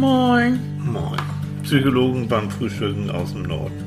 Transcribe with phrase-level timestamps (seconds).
[0.00, 0.58] Moin.
[0.78, 1.20] Moin.
[1.62, 3.84] Psychologen beim Frühstücken aus dem Norden.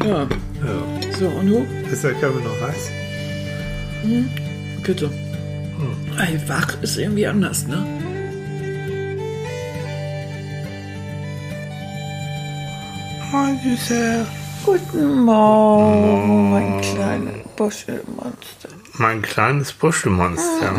[0.00, 0.08] Hm.
[0.08, 1.12] Ja, Ja.
[1.18, 1.66] so, und du?
[1.92, 2.90] Ist der Kaffee noch heiß?
[4.82, 5.10] Bitte.
[6.18, 7.84] Ey, wach ist irgendwie anders, ne?
[13.30, 14.26] Moin, Süßer.
[14.64, 18.68] Guten Morgen, mein kleines Buschelmonster.
[18.98, 20.72] Mein kleines Buschelmonster.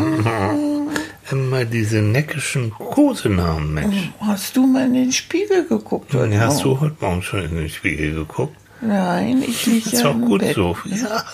[1.26, 1.34] Oh.
[1.34, 4.10] Immer diese neckischen Kosenamen, Mensch.
[4.20, 6.74] Hast du mal in den Spiegel geguckt heute Hast Morgen?
[6.74, 8.56] du heute Morgen schon in den Spiegel geguckt?
[8.80, 10.54] Nein, ich liege Ist ja auch gut Bett.
[10.54, 10.76] so.
[10.86, 11.24] Ja,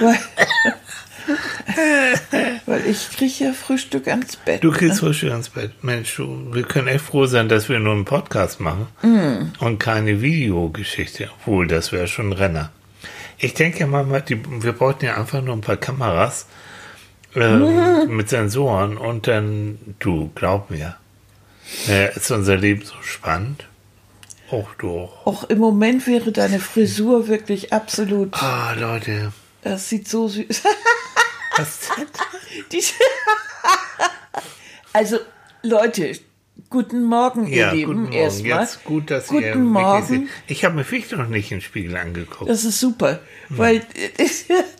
[0.00, 0.18] Weil,
[2.66, 4.62] weil ich kriege ja Frühstück ans Bett.
[4.62, 5.72] Du kriegst Frühstück ins Bett.
[5.82, 8.86] Mensch, du, wir können echt froh sein, dass wir nur einen Podcast machen
[9.60, 11.30] und keine Videogeschichte.
[11.40, 12.70] Obwohl, das wäre schon ein Renner.
[13.38, 16.46] Ich denke mal, die, wir bräuchten ja einfach nur ein paar Kameras
[17.34, 20.96] ähm, mit Sensoren und dann, du, glaub mir,
[21.88, 23.66] äh, ist unser Leben so spannend.
[24.50, 25.26] Och, du auch.
[25.26, 28.34] Auch im Moment wäre deine Frisur wirklich absolut.
[28.42, 29.32] Ah, Leute.
[29.62, 30.62] Das sieht so süß.
[31.56, 31.88] Was
[34.92, 35.18] also,
[35.62, 36.18] Leute,
[36.68, 37.86] guten Morgen, ihr Ja, Lieben.
[37.92, 38.12] guten Morgen.
[38.14, 38.60] Erstmal.
[38.60, 40.06] Jetzt gut, dass guten ihr Morgen.
[40.06, 40.28] seht.
[40.48, 42.50] Ich habe mir wirklich noch nicht den Spiegel angeguckt.
[42.50, 43.82] Das ist super, weil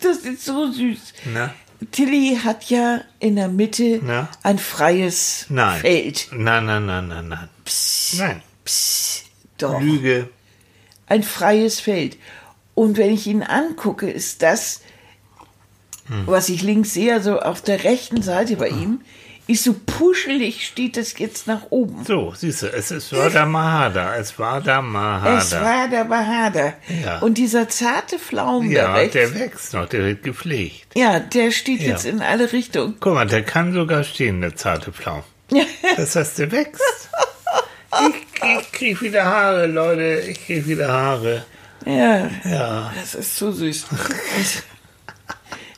[0.00, 1.14] das ist so süß.
[1.32, 1.54] Na?
[1.90, 4.28] Tilly hat ja in der Mitte Na?
[4.42, 5.80] ein freies Nein.
[5.80, 6.28] Feld.
[6.32, 7.48] Nein, nein, nein, nein, nein.
[8.18, 8.42] Nein.
[8.64, 9.24] Psst,
[9.58, 9.80] doch.
[9.80, 10.28] Lüge.
[11.06, 12.16] Ein freies Feld.
[12.74, 14.80] Und wenn ich ihn angucke, ist das,
[16.06, 16.26] Hm.
[16.26, 19.00] was ich links sehe, also auf der rechten Seite bei ihm,
[19.46, 22.02] ist so puschelig, steht das jetzt nach oben.
[22.04, 24.16] So, siehst du, es ist, war der Mahada.
[24.16, 25.38] Es war der Mahada.
[25.38, 26.72] Es war der Bahader.
[27.04, 27.18] Ja.
[27.18, 30.86] Und dieser zarte Pflaumen da ja, rechts, der wächst noch, der wird gepflegt.
[30.94, 31.88] ja, der steht Ja.
[31.90, 32.96] jetzt in alle Richtungen.
[33.00, 35.22] Guck mal, der kann sogar stehen, der zarte Pflaum.
[35.96, 36.80] Das heißt, der wächst.
[38.08, 40.20] Ich, ich krieg wieder Haare, Leute.
[40.28, 41.44] Ich krieg wieder Haare.
[41.86, 42.92] Ja, Ja.
[42.98, 43.84] das ist so süß.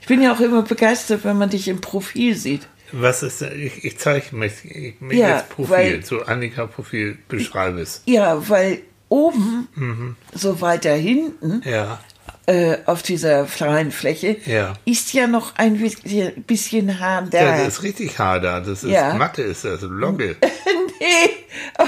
[0.00, 2.62] Ich bin ja auch immer begeistert, wenn man dich im Profil sieht.
[2.92, 7.80] Was ist, ich, ich zeige mich, ich, mich Ja, jetzt Profil, weil- so Annika-Profil, beschreibe
[7.80, 8.02] es.
[8.06, 10.16] Ja, weil oben, Mhm.
[10.34, 12.00] so weiter hinten, Ja,
[12.47, 14.74] äh, auf dieser freien Fläche, Ja.
[14.84, 17.56] ist ja noch ein bisschen, bisschen Haar da.
[17.58, 18.60] das ist richtig Haar da.
[18.60, 19.14] Das ist Ja.
[19.14, 20.36] Matte, ist das, Logge.
[21.00, 21.86] nee.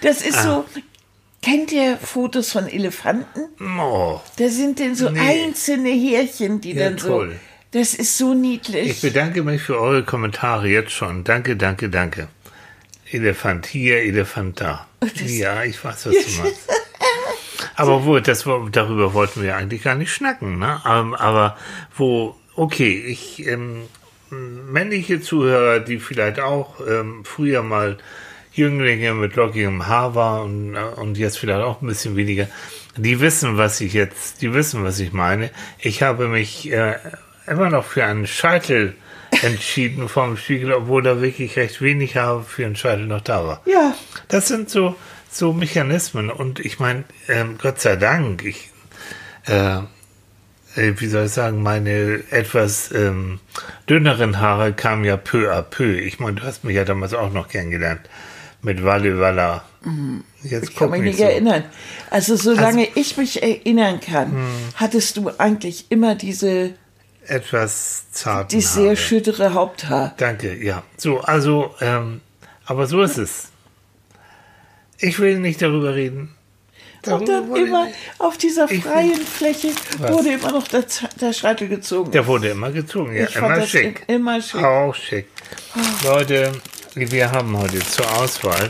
[0.00, 0.42] Das ist Ah.
[0.42, 0.64] so.
[1.42, 3.40] Kennt ihr Fotos von Elefanten?
[3.78, 5.20] Oh, Da sind denn so Nee.
[5.20, 7.08] einzelne Härchen, die Ja, dann so.
[7.08, 7.36] toll.
[7.74, 8.88] Das ist so niedlich.
[8.88, 11.24] Ich bedanke mich für eure Kommentare jetzt schon.
[11.24, 12.28] Danke, danke, danke.
[13.10, 14.86] Elefant hier, Elefant da.
[15.26, 16.68] Ja, ich weiß, was du meinst.
[17.74, 20.80] Aber wo, das, darüber wollten wir eigentlich gar nicht schnacken, ne?
[20.84, 21.58] Aber, aber
[21.96, 23.88] wo, okay, ich, ähm,
[24.30, 27.98] männliche Zuhörer, die vielleicht auch ähm, früher mal
[28.52, 32.46] Jünglinge mit lockigem Haar waren und, äh, und jetzt vielleicht auch ein bisschen weniger,
[32.96, 35.50] die wissen, was ich jetzt, die wissen, was ich meine.
[35.80, 36.94] Ich habe mich äh,
[37.46, 38.94] immer noch für einen Scheitel
[39.42, 43.60] entschieden vom Spiegel, obwohl da wirklich recht wenig Haar für einen Scheitel noch da war.
[43.66, 43.94] ja,
[44.28, 44.94] Das sind so,
[45.30, 46.30] so Mechanismen.
[46.30, 48.70] Und ich meine, ähm, Gott sei Dank, ich,
[49.46, 49.78] äh,
[50.76, 53.40] äh, wie soll ich sagen, meine etwas ähm,
[53.88, 55.98] dünneren Haare kamen ja peu à peu.
[55.98, 58.02] Ich meine, du hast mich ja damals auch noch kennengelernt
[58.62, 59.64] mit Walle Walla.
[60.42, 61.24] Jetzt ich kann mich nicht so.
[61.24, 61.64] erinnern.
[62.08, 64.46] Also solange ich mich erinnern kann, Hm.
[64.76, 66.72] hattest du eigentlich immer diese,
[67.26, 68.52] Etwas zart.
[68.52, 70.14] die sehr schüttere Haupthaar.
[70.16, 70.82] Danke, ja.
[70.96, 72.20] So, also, ähm,
[72.66, 73.48] aber so ist es.
[74.98, 76.34] Ich will nicht darüber reden.
[77.06, 77.86] Und Darüber dann wollte ich immer
[78.18, 79.68] auf dieser freien Fläche
[79.98, 80.12] Was?
[80.12, 80.84] wurde immer noch der,
[81.20, 82.10] der Scheitel gezogen.
[82.12, 83.24] Der wurde immer gezogen, ja.
[83.24, 84.04] Ich immer schick.
[84.06, 84.62] immer schick.
[84.62, 85.26] Auch schick.
[86.04, 86.52] Leute,
[86.94, 88.68] wir haben heute zur Auswahl,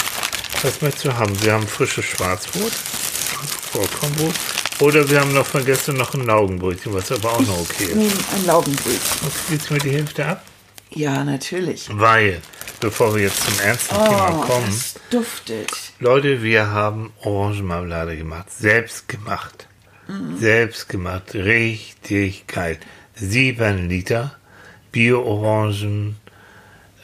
[0.62, 1.40] was möchtest du haben?
[1.44, 4.34] Wir haben frisches Schwarzbrot, Vollkornbrot,
[4.80, 7.96] oder wir haben noch vergessen noch ein Laugenbrötchen, was aber auch noch okay ist.
[7.96, 9.30] Nun, ein Laugenbrötchen.
[9.50, 10.44] Gibst du mir die Hälfte ab?
[10.90, 11.88] Ja, natürlich.
[11.90, 12.40] Weil,
[12.80, 15.70] bevor wir jetzt zum ernsten Thema Oh, kommen, das duftet.
[15.98, 18.50] Leute, wir haben Orangenmarmelade gemacht.
[18.52, 19.66] Selbst gemacht.
[20.38, 21.34] Selbst gemacht.
[21.34, 22.78] Richtig geil.
[23.14, 24.36] Sieben Liter
[24.92, 26.16] Bio-Orangen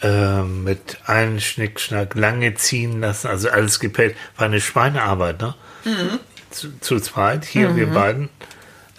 [0.02, 3.28] äh, mit einem Schnickschnack lange ziehen lassen.
[3.28, 4.16] Also alles gepellt.
[4.36, 5.54] War eine Schweinearbeit, ne?
[6.50, 8.28] Zu, zu zweit, hier wir beiden.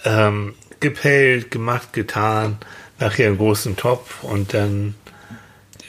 [0.04, 2.58] Ähm, gepellt, gemacht, getan.
[2.98, 4.94] Nachher einen großen Topf und dann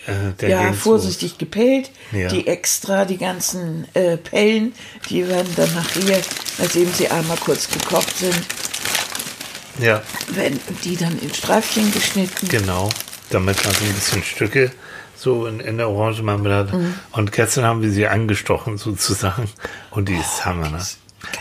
[0.08, 1.92] äh, Ja, vorsichtig gepellt.
[2.12, 2.28] Ja.
[2.28, 4.74] Die extra, die ganzen äh, Pellen,
[5.10, 6.22] die werden dann nachher,
[6.58, 9.86] nachdem sie einmal kurz gekocht sind, los.
[9.86, 10.02] Ja.
[10.30, 12.48] werden die dann in Streifchen geschnitten.
[12.48, 12.90] Genau,
[13.30, 14.72] damit man so ein bisschen Stücke
[15.16, 16.76] so in, in der Orangenmarmelade.
[16.76, 16.94] Mhm.
[17.12, 19.50] Und gestern haben wir sie angestochen sozusagen.
[19.90, 20.86] Und die ist Hammer, ne?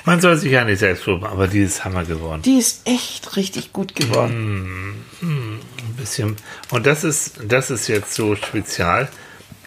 [0.04, 2.42] Man soll sich ja nicht selbst loben, aber die ist Hammer geworden.
[2.42, 5.04] Die ist echt richtig gut geworden.
[5.20, 5.60] Ein
[5.96, 6.36] bisschen.
[6.70, 9.08] Und das ist, das ist jetzt so spezial.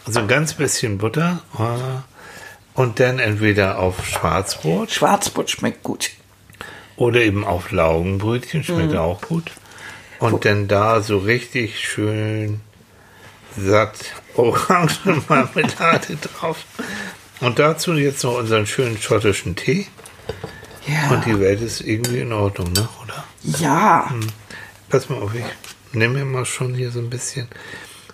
[0.07, 1.41] So ein ganz bisschen Butter.
[1.57, 6.11] äh, Und dann entweder auf Schwarzbrot Schwarzbrot schmeckt gut.
[6.95, 8.63] oder eben auf Laugenbrötchen.
[8.63, 9.51] Schmeckt auch gut.
[10.19, 12.61] Und dann da so richtig schön
[13.57, 13.97] satt
[14.35, 16.65] Orangenmarmelade drauf.
[17.41, 19.87] Und dazu jetzt noch unseren schönen schottischen Tee.
[20.87, 21.11] Ja.
[21.11, 22.87] Und die Welt ist irgendwie in Ordnung, ne?
[23.03, 23.23] Oder?
[23.59, 24.11] ja.
[24.89, 25.43] Pass mal auf, ich
[25.93, 27.47] nehme mir mal schon hier so ein bisschen.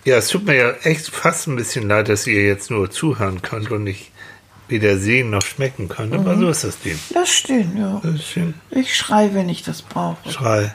[0.04, 3.42] Ja, es tut mir ja echt fast ein bisschen leid, dass ihr jetzt nur zuhören
[3.42, 4.10] könnt und nicht
[4.68, 6.14] weder sehen noch schmecken könnt.
[6.14, 6.98] Aber so ist das Leben.
[7.12, 8.00] Das stimmt, ja.
[8.02, 8.54] Das schön.
[8.70, 10.30] Ich schreie, wenn ich das brauche.
[10.30, 10.74] Schrei.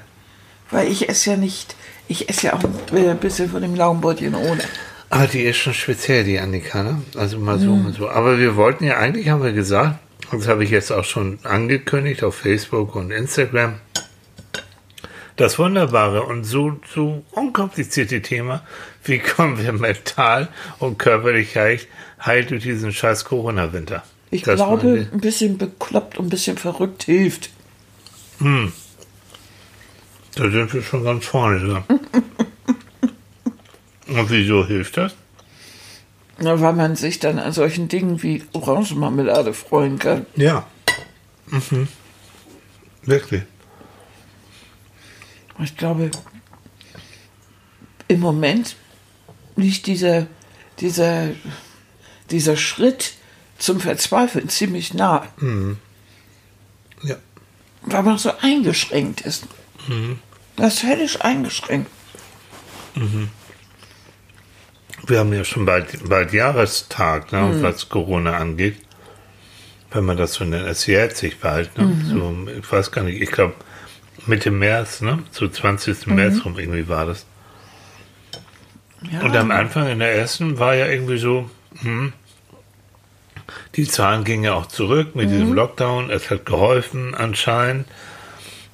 [0.70, 1.76] Weil ich esse ja nicht,
[2.08, 4.64] ich esse ja auch ein bisschen von dem Laugenbrötchen ohne.
[5.10, 7.02] Aber die ist schon speziell, die Annika, ne?
[7.16, 8.10] Also mal so, mal so.
[8.10, 11.40] Aber wir wollten ja, eigentlich haben wir gesagt, und das habe ich jetzt auch schon
[11.44, 13.80] angekündigt auf Facebook und Instagram,
[15.38, 18.66] das wunderbare und so, so unkomplizierte Thema,
[19.04, 24.04] wie kommen wir mental und körperlich heil, durch diesen scheiß Corona-Winter?
[24.32, 27.52] Ich Das glaube, ein bisschen bekloppt und ein bisschen verrückt hilft.
[30.36, 31.84] Da sind wir schon ganz vorne dran.
[34.08, 35.16] und wieso hilft das?
[36.40, 40.26] Na, weil man sich dann an solchen Dingen wie Orangenmarmelade freuen kann.
[40.36, 40.68] Ja.
[41.48, 41.88] Mhm.
[43.04, 43.44] Wirklich.
[45.64, 46.12] Ich glaube,
[48.08, 48.76] im Moment
[49.56, 50.28] liegt dieser,
[50.80, 51.30] dieser,
[52.30, 53.14] dieser Schritt
[53.58, 55.26] zum Verzweifeln ziemlich nah,
[57.02, 57.16] Ja.
[57.82, 59.48] weil man so eingeschränkt ist.
[60.56, 61.90] Das ist höllisch eingeschränkt.
[65.08, 68.78] Wir haben ja schon bald, bald Jahrestag, ne, was Corona angeht.
[69.92, 71.78] Wenn man das so nennt, es jährt sich bald.
[71.78, 71.96] Ne?
[72.06, 73.54] So, ich weiß gar nicht, ich glaube
[74.26, 75.24] Mitte März, ne?
[75.32, 76.08] so 20.
[76.08, 77.26] März rum irgendwie war das.
[79.12, 81.50] Ja, Und am Anfang in der ersten war ja irgendwie so,
[81.82, 82.12] hm,
[83.76, 86.10] die Zahlen gingen ja auch zurück mit diesem Lockdown.
[86.10, 87.88] Es hat geholfen anscheinend.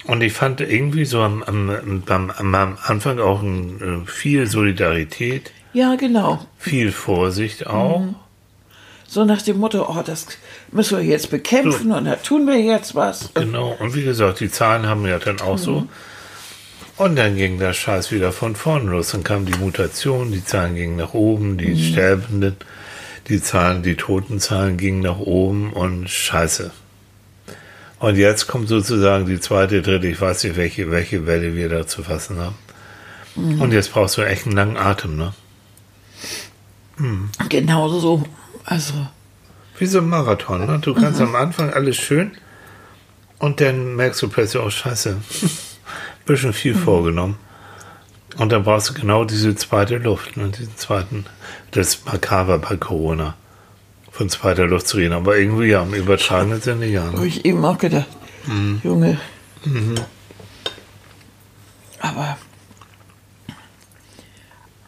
[0.06, 5.51] Und ich fand irgendwie so am, am, am, am Anfang auch ein, äh, viel Solidarität,
[5.74, 6.46] ja, genau.
[6.58, 8.04] viel Vorsicht auch.
[9.08, 10.25] So nach dem Motto, oh, das
[10.72, 13.30] müssen wir jetzt bekämpfen und da tun wir jetzt was.
[13.36, 13.75] Genau.
[13.80, 15.88] Und wie gesagt, die Zahlen haben ja dann auch so.
[16.98, 19.12] Und dann ging der Scheiß wieder von vorne los.
[19.12, 22.56] Dann kam die Mutation, die Zahlen gingen nach oben, die Sterbenden,
[23.28, 26.72] die Zahlen, die Totenzahlen gingen nach oben und Scheiße.
[28.00, 31.88] Und jetzt kommt sozusagen die zweite, dritte, ich weiß nicht, welche, welche Welle wir da
[31.88, 32.56] zu fassen haben.
[33.36, 35.34] Und jetzt brauchst du echt einen langen Atem, ne?
[37.50, 38.24] Genau so.
[38.66, 38.94] Also,
[39.78, 40.80] Wie so ein Marathon, ne?
[40.80, 42.32] Du kannst am Anfang alles schön
[43.40, 45.18] und dann merkst du plötzlich, oh Scheiße,
[46.26, 47.38] bisschen viel vorgenommen.
[48.38, 50.50] Und dann brauchst du genau diese zweite Luft, ne?
[50.50, 51.26] diesen zweiten,
[51.72, 53.36] das ist makaber bei Corona,
[54.12, 55.14] von zweiter Luft zu reden.
[55.14, 57.04] Aber irgendwie ja, im übertragenen Sinne ja.
[57.04, 57.26] habe Ne?
[57.28, 58.08] ich eben auch gedacht,
[58.84, 59.20] Junge.
[62.00, 62.38] Aber,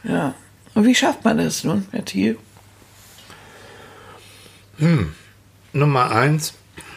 [0.04, 0.34] ja.
[0.76, 2.38] Und wie schafft man das nun, Herr Thiel?
[5.74, 6.54] Nummer eins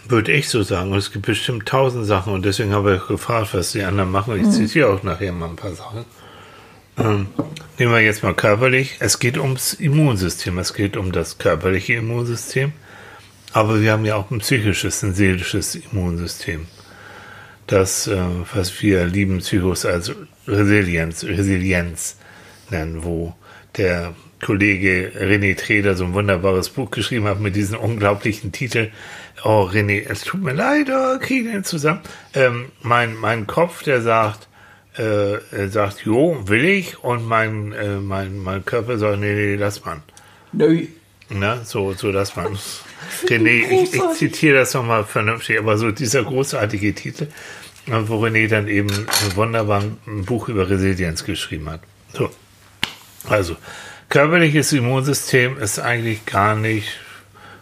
[0.09, 3.51] würde ich so sagen, und es gibt bestimmt tausend Sachen und deswegen habe ich gefragt,
[3.53, 4.41] was die anderen machen.
[4.41, 6.05] Ich zitiere auch nachher mal ein paar Sachen.
[6.99, 7.29] Ähm,
[7.79, 8.97] nehmen wir jetzt mal körperlich.
[8.99, 12.73] Es geht ums Immunsystem, es geht um das körperliche Immunsystem,
[13.53, 16.67] aber wir haben ja auch ein psychisches, ein seelisches Immunsystem.
[17.69, 18.19] Das, äh,
[18.55, 20.11] was wir lieben Psychos als
[20.49, 22.17] Resilienz, Resilienz
[22.71, 23.35] nennen, wo
[23.79, 28.91] der Kollege René Treder so ein wunderbares Buch geschrieben hat mit diesem unglaublichen Titel.
[29.45, 32.01] Oh, René, es tut mir leid, oh, kriegen wir zusammen.
[32.35, 34.49] Ähm, mein, mein Kopf, der sagt,
[34.97, 39.55] äh, er sagt, jo, will ich, und mein, äh, mein, mein Körper sagt, nee, nee,
[39.57, 40.03] lass man.
[40.53, 40.87] Nö.
[41.31, 41.61] Ne?
[41.65, 42.59] So, so dass man.
[43.27, 47.29] René, ich, ich zitiere das nochmal vernünftig, aber so dieser großartige Titel,
[47.87, 51.81] äh, wo René dann eben ein wunderbares Buch über Resilienz geschrieben hat.
[52.13, 52.31] So.
[53.27, 53.57] Also,
[54.09, 56.89] körperliches Immunsystem ist eigentlich gar nicht,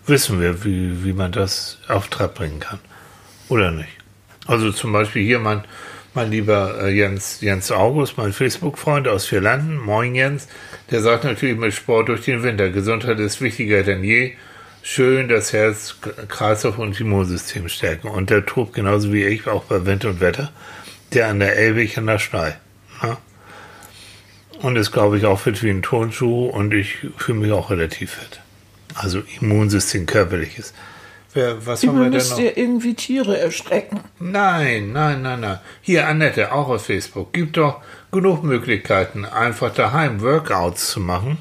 [0.06, 2.78] wissen wir, wie, wie man das auf Trab bringen kann.
[3.48, 3.88] Oder nicht?
[4.46, 5.64] Also zum Beispiel hier mein,
[6.14, 10.48] mein lieber äh, Jens, Jens August, mein Facebook-Freund aus Vierlanden, moin Jens,
[10.90, 12.70] der sagt natürlich mit Sport durch den Winter.
[12.70, 14.34] Gesundheit ist wichtiger denn je.
[14.82, 15.96] Schön das Herz,
[16.28, 18.06] Kreislauf und Immunsystem stärken.
[18.06, 20.52] Und der tobt genauso wie ich, auch bei Wind und Wetter,
[21.12, 22.56] der an der Elbe, ich an der Schnei.
[24.62, 28.12] Und ist, glaube ich, auch fit wie ein Turnschuh und ich fühle mich auch relativ
[28.12, 28.40] fit.
[28.94, 30.72] Also Immunsystem körperliches.
[31.34, 32.38] Wer, was haben wir denn noch?
[32.38, 34.00] ihr irgendwie Tiere erschrecken.
[34.18, 35.58] Nein, nein, nein, nein.
[35.82, 37.34] Hier, Annette, auch auf Facebook.
[37.34, 41.36] Gibt doch genug Möglichkeiten, einfach daheim Workouts zu machen.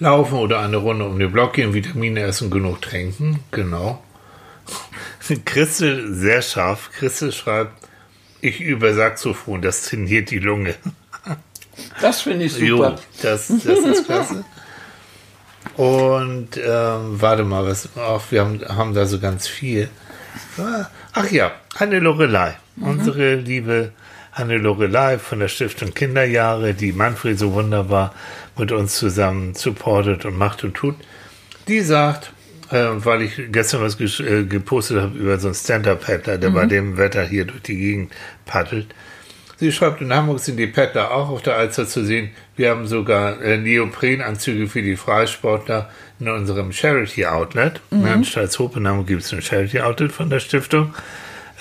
[0.00, 3.38] Laufen oder eine Runde um den Block gehen, Vitamine essen, genug trinken.
[3.52, 4.02] Genau.
[5.44, 6.90] Christel, sehr scharf.
[6.92, 7.86] Christel schreibt,
[8.40, 10.74] ich übe Saxophon, das trainiert die Lunge.
[12.00, 12.96] Das finde ich Jo, super.
[13.22, 14.44] das, das ist klasse.
[15.76, 19.88] Und ähm, warte mal, was, ach, wir haben, haben da so ganz viel.
[21.12, 23.92] Ach ja, Hanne Lorelei, unsere liebe
[24.32, 28.14] Hanne Lorelei von der Stiftung Kinderjahre, die Manfred so wunderbar
[28.56, 30.96] mit uns zusammen supportet und macht und tut.
[31.68, 32.32] Die sagt,
[32.70, 36.96] äh, weil ich gestern was äh, gepostet habe über so einen Stand-Up-Paddler, der bei dem
[36.96, 38.12] Wetter hier durch die Gegend
[38.46, 38.94] paddelt.
[39.62, 42.30] Sie schreibt, in Hamburg sind die Paddler auch auf der Alster zu sehen.
[42.56, 45.88] Wir haben sogar äh, Neoprenanzüge für die Freisportler
[46.18, 47.80] in unserem Charity Outlet.
[47.92, 48.06] Mhm.
[48.06, 50.94] In Stalzhoop in Hamburg gibt es ein Charity Outlet von der Stiftung,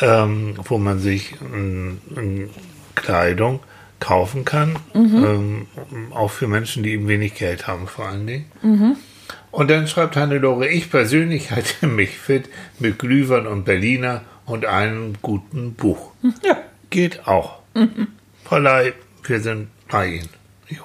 [0.01, 2.50] ähm, wo man sich ähm, ähm,
[2.96, 3.60] Kleidung
[4.00, 4.77] kaufen kann.
[4.96, 5.67] Ähm,
[6.10, 8.46] auch für Menschen, die eben wenig Geld haben, vor allen Dingen.
[9.51, 15.13] Und dann schreibt Hannelore, ich persönlich halte mich fit mit Glühwein und Berliner und einem
[15.22, 16.13] guten Buch.
[16.43, 16.58] Ja.
[16.89, 17.61] Geht auch.
[18.44, 20.30] Paulei, wir sind Ihnen.
[20.70, 20.84] Jo.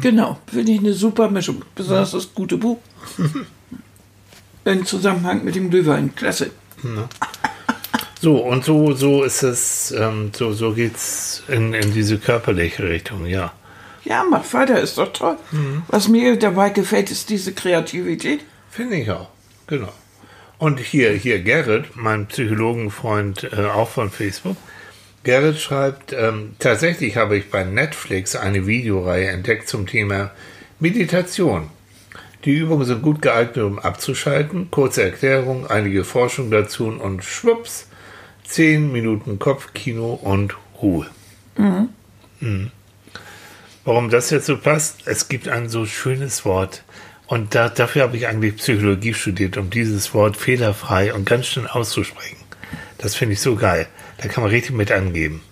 [0.00, 1.64] Genau, finde ich eine super Mischung.
[1.74, 2.78] Besonders das gute Buch.
[4.64, 6.14] Im Zusammenhang mit dem Glühwein.
[6.14, 6.50] Klasse.
[8.20, 13.26] So, und so, so ist es, ähm, so, so geht's in, in diese körperliche Richtung,
[13.26, 13.52] ja.
[14.04, 15.36] Ja, mach weiter, ist doch toll.
[15.88, 18.40] Was mir dabei gefällt, ist diese Kreativität.
[18.70, 19.28] Finde ich auch.
[19.66, 19.92] Genau.
[20.58, 24.56] Und hier, hier Gerrit, mein Psychologenfreund, äh, auch von Facebook.
[25.24, 30.32] Gerrit schreibt, ähm, tatsächlich habe ich bei Netflix eine Videoreihe entdeckt zum Thema
[30.80, 31.70] Meditation.
[32.44, 34.70] Die Übungen sind gut geeignet, um abzuschalten.
[34.72, 37.86] Kurze Erklärung, einige Forschung dazu und schwupps,
[38.44, 41.06] 10 Minuten Kopfkino und Ruhe.
[42.40, 42.72] Mhm.
[43.84, 45.06] Warum das jetzt so passt?
[45.06, 46.82] Es gibt ein so schönes Wort.
[47.26, 51.68] Und da, dafür habe ich eigentlich Psychologie studiert, um dieses Wort fehlerfrei und ganz schnell
[51.68, 52.36] auszusprechen.
[52.98, 53.86] Das finde ich so geil.
[54.22, 55.42] Da kann man richtig mit angeben.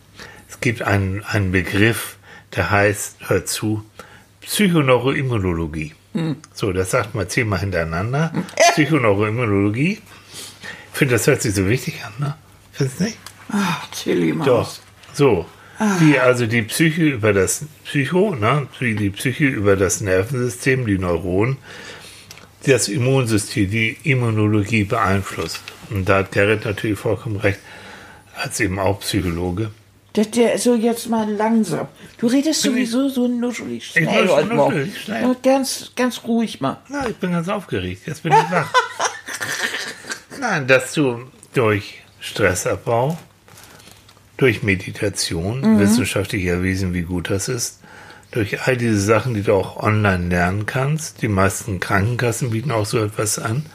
[0.48, 2.16] Es gibt einen, einen Begriff,
[2.54, 3.84] der heißt, hört zu,
[4.42, 5.94] Psychoneuroimmunologie.
[6.52, 8.32] So, das sagt man zehnmal hintereinander.
[8.72, 10.00] Psychoneuroimmunologie.
[10.92, 12.34] Ich finde, das hört sich so wichtig an, ne?
[12.72, 13.18] Findest du nicht?
[13.52, 14.46] Ach, Tilly Maus.
[14.46, 14.78] Doch.
[15.14, 15.46] So.
[15.98, 18.66] Wie also die Psyche über das Psycho, ne?
[18.80, 21.56] wie die Psyche über das Nervensystem, die Neuronen,
[22.66, 25.62] das Immunsystem, die Immunologie beeinflusst.
[25.88, 27.60] Und da hat Gerrit natürlich vollkommen recht,
[28.40, 29.70] als eben auch Psychologe.
[30.16, 31.86] Der, der so jetzt mal langsam.
[32.18, 34.92] Du redest sowieso so nuschelig schnell nuschel- heute Morgen.
[35.04, 35.36] schnell.
[35.42, 36.78] Ganz, ganz ruhig mal.
[36.88, 38.02] Na, ich bin ganz aufgeregt.
[38.06, 38.72] Jetzt bin ich wach.
[40.40, 41.20] Nein, dass du
[41.54, 43.18] durch Stressabbau,
[44.36, 47.80] durch Meditation, wissenschaftlich erwiesen, wie gut das ist,
[48.32, 52.86] durch all diese Sachen, die du auch online lernen kannst, die meisten Krankenkassen bieten auch
[52.86, 53.66] so etwas an,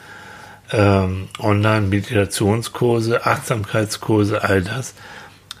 [0.72, 4.94] ähm, Online-Meditationskurse, Achtsamkeitskurse, all das,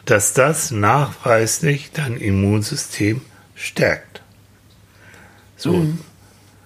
[0.04, 3.20] dass das nachweislich dein Immunsystem
[3.54, 4.22] stärkt.
[5.56, 5.86] So,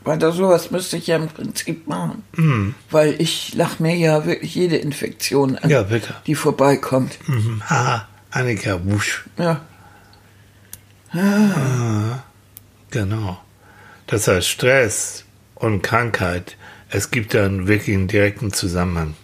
[0.02, 2.25] Weil da sowas müsste ich ja im Prinzip machen.
[2.35, 2.75] Mhm.
[2.90, 5.85] Weil ich lach mir ja wirklich jede Infektion an, ja,
[6.26, 7.18] die vorbeikommt.
[7.28, 7.62] Mhm.
[7.68, 9.25] Ha, Annika Busch.
[9.38, 9.61] Ja.
[12.90, 13.40] Genau.
[14.06, 16.56] Das heißt, Stress und Krankheit,
[16.90, 19.14] es gibt da einen wirklich einen direkten Zusammenhang.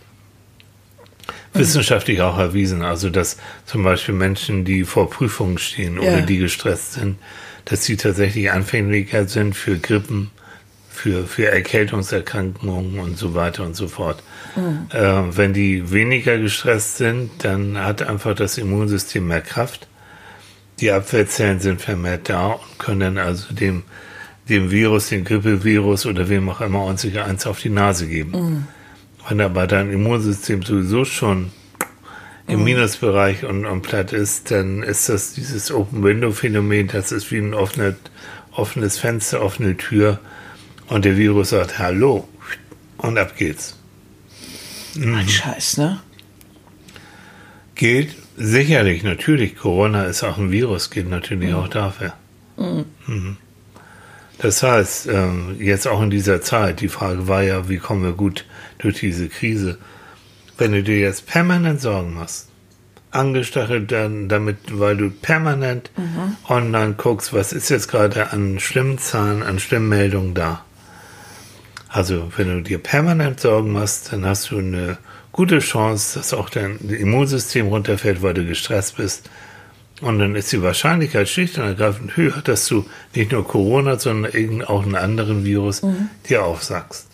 [1.52, 6.26] Wissenschaftlich auch erwiesen, also dass zum Beispiel Menschen, die vor Prüfungen stehen oder Ja.
[6.26, 7.16] die gestresst sind,
[7.64, 10.30] dass sie tatsächlich anfänglicher sind für Grippen,
[10.90, 14.22] für, für Erkältungserkrankungen und so weiter und so fort.
[14.90, 14.98] Äh,
[15.30, 19.88] wenn die weniger gestresst sind, dann hat einfach das Immunsystem mehr Kraft.
[20.80, 23.82] Die Abwehrzellen sind vermehrt da und können dann also dem,
[24.48, 28.68] dem Virus, dem Grippevirus oder wem auch immer uns sicher eins auf die Nase geben.
[29.28, 31.50] Wenn aber dein Immunsystem sowieso schon
[32.46, 37.54] im Minusbereich und, und platt ist, dann ist das dieses Open-Window-Phänomen, das ist wie ein
[37.54, 37.96] offenes,
[38.52, 40.20] offenes Fenster, offene Tür
[40.86, 42.28] und der Virus sagt Hallo
[42.98, 43.76] und ab geht's.
[44.96, 46.00] Ein Scheiß, ne?
[47.74, 52.14] Gilt sicherlich, natürlich, Corona ist auch ein Virus, gilt natürlich auch dafür.
[52.56, 53.36] Mhm.
[54.38, 58.12] Das heißt, ähm, jetzt auch in dieser Zeit, die Frage war ja, wie kommen wir
[58.12, 58.44] gut
[58.78, 59.78] durch diese Krise?
[60.58, 62.48] Wenn du dir jetzt permanent Sorgen machst,
[63.10, 65.90] angestachelt, dann damit, weil du permanent
[66.48, 70.64] online guckst, was ist jetzt gerade an Stimmzahlen, an Stimmmeldungen da.
[71.88, 74.98] Also wenn du dir permanent Sorgen machst, dann hast du eine
[75.32, 79.30] gute Chance, dass auch dein Immunsystem runterfällt, weil du gestresst bist.
[80.02, 82.84] Und dann ist die Wahrscheinlichkeit schlicht und ergreifend höher, dass du
[83.14, 85.82] nicht nur Corona, sondern irgend auch einen anderen Virus
[86.28, 87.08] dir aufsagst.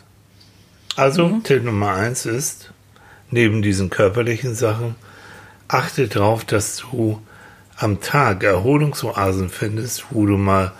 [0.97, 2.73] Also Tipp Nummer eins ist,
[3.31, 4.97] neben diesen körperlichen Sachen,
[5.69, 7.23] achte darauf, dass du
[7.77, 10.73] am Tag Erholungsoasen findest, wo du mal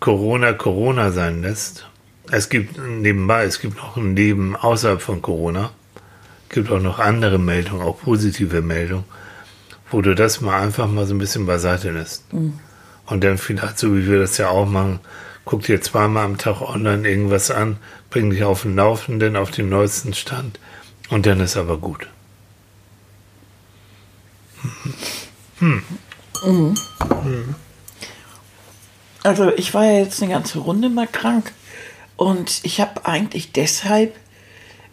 [0.00, 1.86] Corona Corona sein lässt.
[2.30, 5.72] Es gibt nebenbei, es gibt noch ein Leben außerhalb von Corona.
[6.48, 9.04] Es gibt auch noch andere Meldungen, auch positive Meldungen,
[9.90, 12.24] wo du das mal einfach mal so ein bisschen beiseite lässt.
[13.06, 15.00] Und dann vielleicht, so wie wir das ja auch machen,
[15.44, 17.76] guck dir zweimal am Tag online irgendwas an,
[18.10, 20.58] bring dich auf den Laufenden, auf den neuesten Stand
[21.10, 22.08] und dann ist aber gut.
[29.22, 31.52] Also ich war ja jetzt eine ganze Runde mal krank
[32.16, 34.16] und ich habe eigentlich deshalb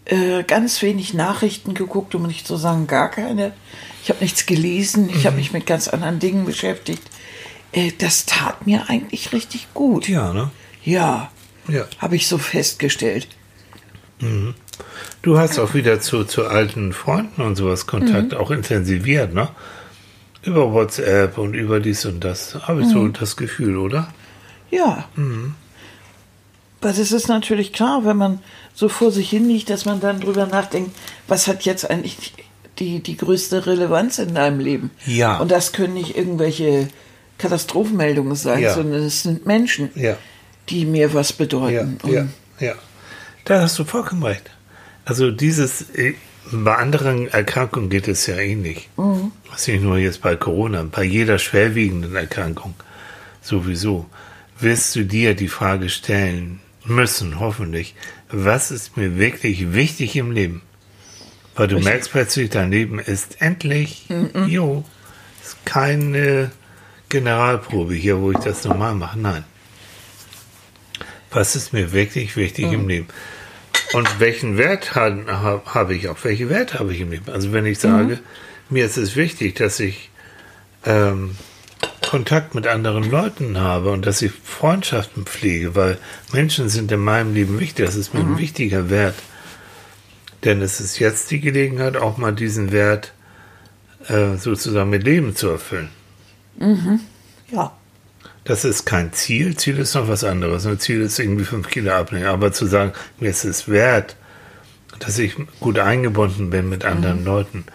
[0.05, 3.53] äh, ganz wenig Nachrichten geguckt, um nicht zu sagen gar keine.
[4.03, 7.03] Ich habe nichts gelesen, ich habe mich mit ganz anderen Dingen beschäftigt.
[7.71, 10.07] Äh, das tat mir eigentlich richtig gut.
[10.09, 10.49] Ja, ne?
[10.83, 11.31] Ja,
[11.67, 11.85] Ja.
[11.99, 13.27] habe ich so festgestellt.
[15.21, 19.49] Du hast auch wieder zu, zu alten Freunden und sowas Kontakt auch intensiviert, ne?
[20.43, 22.55] Über WhatsApp und über dies und das.
[22.67, 24.11] Habe ich so das Gefühl, oder?
[24.71, 25.07] Ja.
[25.15, 28.39] Aber das ist natürlich klar, wenn man
[28.73, 30.95] so vor sich hin liegt, dass man dann drüber nachdenkt,
[31.27, 32.33] was hat jetzt eigentlich
[32.81, 34.89] die, die größte Relevanz in deinem Leben?
[35.05, 35.37] Ja.
[35.37, 36.89] Und das können nicht irgendwelche
[37.37, 38.73] Katastrophenmeldungen sein, Ja.
[38.73, 40.17] sondern es sind Menschen, Ja.
[40.69, 41.97] die mir was Ja, bedeuten.
[42.03, 42.73] ja, Und ja.
[43.45, 44.49] Da hast du vollkommen recht.
[45.05, 46.13] Also dieses, äh,
[46.51, 48.89] bei anderen Erkrankungen geht es ja ähnlich.
[49.49, 52.73] Was nicht nur jetzt bei Corona, bei jeder schwerwiegenden Erkrankung
[53.41, 54.05] sowieso,
[54.59, 57.95] wirst du dir die Frage stellen müssen, hoffentlich,
[58.31, 60.61] was ist mir wirklich wichtig im Leben?
[61.55, 61.91] Weil du Richtig.
[61.91, 64.05] merkst plötzlich, dein Leben ist endlich,
[64.47, 64.85] jo,
[65.43, 66.51] ist keine
[67.09, 69.19] Generalprobe hier, wo ich das normal mache.
[69.19, 69.43] Nein.
[71.29, 73.07] Was ist mir wirklich wichtig im Leben?
[73.93, 75.25] Und welchen Wert habe
[75.65, 76.17] hab, ich auch?
[76.23, 77.29] Welche Werte habe ich im Leben?
[77.31, 78.19] Also wenn ich sage,
[78.69, 80.09] mir ist es wichtig, dass ich
[80.85, 81.35] ähm,
[82.01, 85.97] Kontakt mit anderen Leuten habe und dass ich Freundschaften pflege, weil
[86.33, 87.85] Menschen sind in meinem Leben wichtig.
[87.85, 89.15] Das ist mir ein wichtiger Wert.
[90.43, 93.13] Denn es ist jetzt die Gelegenheit, auch mal diesen Wert
[94.07, 95.89] äh, sozusagen mit Leben zu erfüllen.
[97.51, 97.71] ja,
[98.43, 99.55] Das ist kein Ziel.
[99.55, 100.65] Ziel ist noch was anderes.
[100.65, 102.25] Ein Ziel ist irgendwie fünf Kilo abnehmen.
[102.25, 104.15] Aber zu sagen, mir ist es wert,
[104.99, 107.65] dass ich gut eingebunden bin mit anderen Leuten,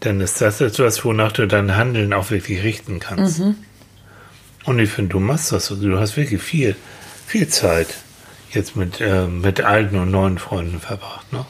[0.00, 3.40] dann ist das etwas, wonach du dein Handeln auch wirklich richten kannst.
[4.64, 5.66] Und ich finde, du machst das.
[5.66, 5.76] so.
[5.76, 6.74] Du hast wirklich viel,
[7.26, 7.88] viel Zeit
[8.50, 11.32] jetzt mit, äh, mit alten und neuen Freunden verbracht.
[11.32, 11.44] Ne?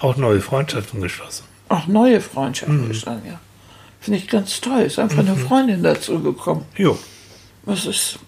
[0.00, 1.44] Auch neue Freundschaften geschlossen.
[1.70, 2.88] auch neue Freundschaften Mhm.
[2.88, 3.40] gestanden, ja.
[4.00, 4.82] Finde ich ganz toll.
[4.82, 6.64] Ist einfach eine Freundin dazu gekommen.
[6.76, 6.98] Jo,
[7.66, 8.18] Das ist,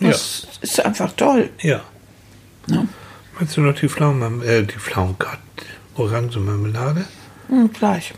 [0.00, 1.50] ja, das ist einfach toll.
[1.60, 1.80] ja.
[2.66, 2.88] Ne?
[3.38, 5.38] Meinst du noch die Pflaumen, äh, die Pflaumen, Gott,
[5.96, 7.04] Orangenmarmelade?
[7.48, 8.14] Hm, gleich.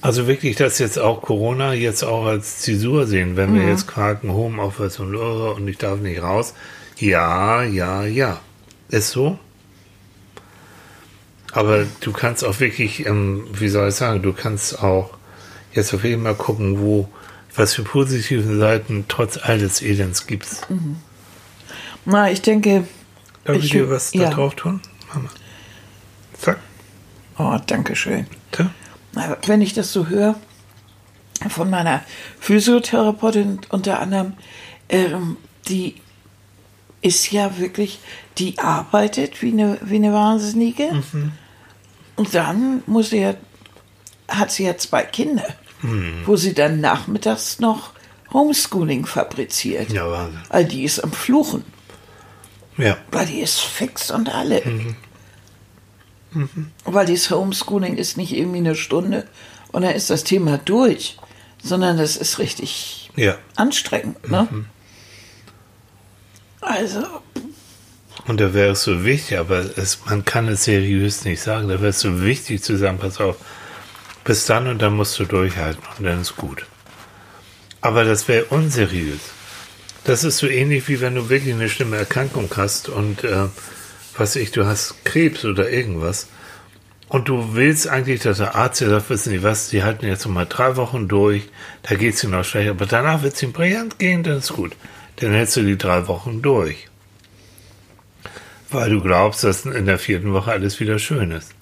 [0.00, 4.32] Also wirklich, dass jetzt auch Corona jetzt auch als Zäsur sehen, wenn wir jetzt quaken,
[4.32, 6.54] Homeoffice und, und ich darf nicht raus.
[6.98, 8.40] Ja, ja, ja.
[8.88, 9.38] Ist so.
[11.58, 15.10] Aber du kannst auch wirklich, ähm, wie soll ich sagen, du kannst auch
[15.72, 17.08] jetzt auf jeden Fall gucken, wo,
[17.56, 20.60] was für positive Seiten trotz all des Elends gibt's.
[22.04, 22.84] Na, ich denke,
[23.44, 24.28] Darf ich, Ich- dir was ja.
[24.28, 24.80] da drauf tun?
[25.12, 25.30] Mama.
[26.38, 26.58] Zack.
[27.38, 28.28] oh, danke schön.
[29.14, 30.36] Na, Wenn ich das so höre,
[31.48, 32.04] von meiner
[32.38, 34.34] Physiotherapeutin unter anderem,
[34.88, 35.36] ähm,
[35.68, 35.96] die
[37.02, 37.98] ist ja wirklich,
[38.38, 41.02] die arbeitet wie eine, wie eine Wahnsinnige.
[42.18, 43.34] Und dann muss sie ja,
[44.28, 45.46] hat sie ja zwei Kinder,
[46.26, 47.92] wo sie dann nachmittags noch
[48.32, 49.90] Homeschooling fabriziert.
[49.92, 50.40] Ja, Wahnsinn.
[50.50, 51.64] All die ist am Fluchen,
[52.76, 52.96] Ja.
[53.10, 54.62] weil die ist fix und alle.
[56.84, 59.26] Weil dieses Homeschooling ist nicht irgendwie eine Stunde
[59.72, 61.16] und dann ist das Thema durch,
[61.62, 63.38] sondern das ist richtig Ja.
[63.56, 64.28] anstrengend.
[64.28, 64.46] Ne?
[66.60, 67.06] Also,
[68.28, 71.80] Und da wäre es so wichtig, aber es, man kann es seriös nicht sagen, da
[71.80, 73.36] wäre es so wichtig zu sagen, pass auf,
[74.22, 76.66] bis dann und dann musst du durchhalten und dann ist gut.
[77.80, 79.20] Aber das wäre unseriös.
[80.04, 83.46] Das ist so ähnlich wie wenn du wirklich eine schlimme Erkrankung hast und äh,
[84.16, 86.28] was ich, du hast Krebs oder irgendwas
[87.08, 90.26] Und du willst eigentlich, dass der Arzt dir sagt, wissen Sie was, Sie halten jetzt
[90.26, 91.44] noch mal drei Wochen durch,
[91.82, 94.52] da geht es Ihnen noch schlecht, aber danach wird es Ihnen brillant gehen, dann ist
[94.52, 94.76] gut.
[95.16, 96.88] Dann hältst du die drei Wochen durch.
[98.70, 101.52] Weil du glaubst, dass in der vierten Woche alles wieder schön ist.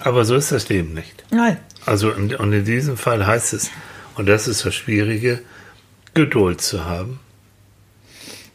[0.00, 1.24] Aber so ist das Leben nicht.
[1.30, 1.58] Nein.
[1.84, 3.70] Also, in, und in diesem Fall heißt es,
[4.16, 5.40] und das ist das Schwierige,
[6.14, 7.20] Geduld zu haben.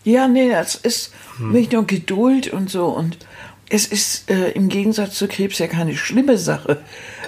[0.03, 2.85] Ja, nee, das ist nicht nur Geduld und so.
[2.85, 3.17] Und
[3.69, 6.81] es ist äh, im Gegensatz zu Krebs ja keine schlimme Sache.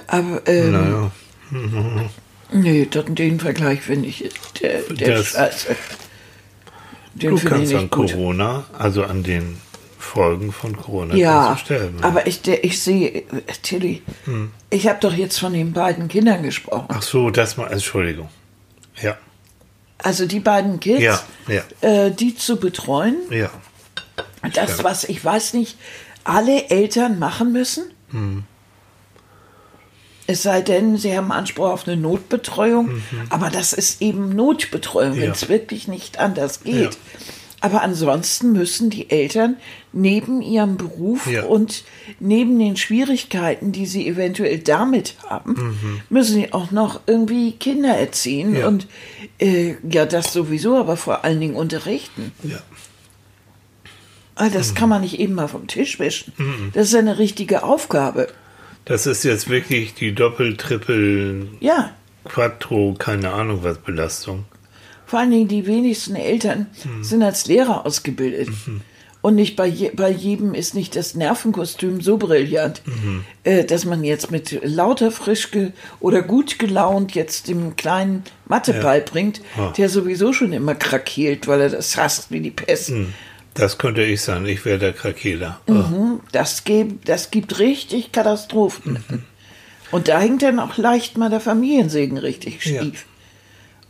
[0.08, 1.12] Aber ähm, Naja.
[2.54, 4.30] nee, das, den Vergleich finde ich,
[4.62, 5.76] der, der Das- Scheiße.
[7.16, 8.12] Den Du finde ich kannst an gut.
[8.12, 9.58] Corona, also an den
[10.00, 12.02] Folgen von Corona, Ja, sterben.
[12.04, 13.24] aber ich, ich sehe, äh,
[13.62, 14.52] Tilly, Hm.
[14.70, 16.86] ich habe doch jetzt von den beiden Kindern gesprochen.
[16.88, 18.30] Ach so, das mal, Entschuldigung.
[19.02, 19.18] Ja,
[19.98, 21.64] Also die beiden Kids, Ja, ja.
[21.82, 23.50] Äh, die zu betreuen, ja.
[24.54, 24.84] das, Stimmt.
[24.86, 25.78] was ich weiß nicht,
[26.24, 27.92] alle Eltern machen müssen.
[28.12, 28.44] Hm.
[30.28, 35.16] Es sei denn, sie haben Anspruch auf eine Notbetreuung, aber das ist eben Notbetreuung, Mhm.
[35.18, 35.22] Ja.
[35.24, 36.94] wenn es wirklich nicht anders geht.
[36.94, 37.00] Ja.
[37.62, 39.58] Aber ansonsten müssen die Eltern
[39.92, 41.44] neben ihrem Beruf Ja.
[41.44, 41.84] und
[42.20, 48.52] neben den Schwierigkeiten, die sie eventuell damit haben, müssen sie auch noch irgendwie Kinder erziehen
[48.52, 48.56] Mhm.
[48.58, 48.68] Ja.
[48.68, 48.88] und
[49.40, 52.32] äh, ja, das sowieso, aber vor allen Dingen unterrichten.
[52.44, 52.60] ja.
[54.36, 56.32] Ah, Das kann man nicht eben mal vom Tisch wischen.
[56.74, 58.30] Das ist eine richtige Aufgabe.
[58.86, 61.92] Das ist jetzt wirklich die Doppel-, Triple-, Ja,
[62.24, 64.46] Quattro, keine Ahnung was Belastung.
[65.10, 66.68] Vor allen Dingen die wenigsten Eltern
[67.02, 68.50] sind als Lehrer ausgebildet.
[69.22, 72.82] Und nicht bei, je, bei jedem ist nicht das Nervenkostüm so brillant,
[73.44, 75.50] äh, dass man jetzt mit lauter frisch
[76.00, 78.82] oder gut gelaunt jetzt dem kleinen Mathe Ja.
[78.82, 79.72] beibringt, Ja.
[79.76, 82.94] der sowieso schon immer krakeelt, weil er das hasst wie die Pest.
[83.56, 85.60] Das könnte ich sein, ich wäre der Krakeler.
[85.68, 89.04] Mhm, Das, gibt, das gibt richtig Katastrophen.
[89.10, 89.24] Mhm.
[89.92, 92.84] Und da hängt dann auch leicht mal der Familiensegen richtig Ja.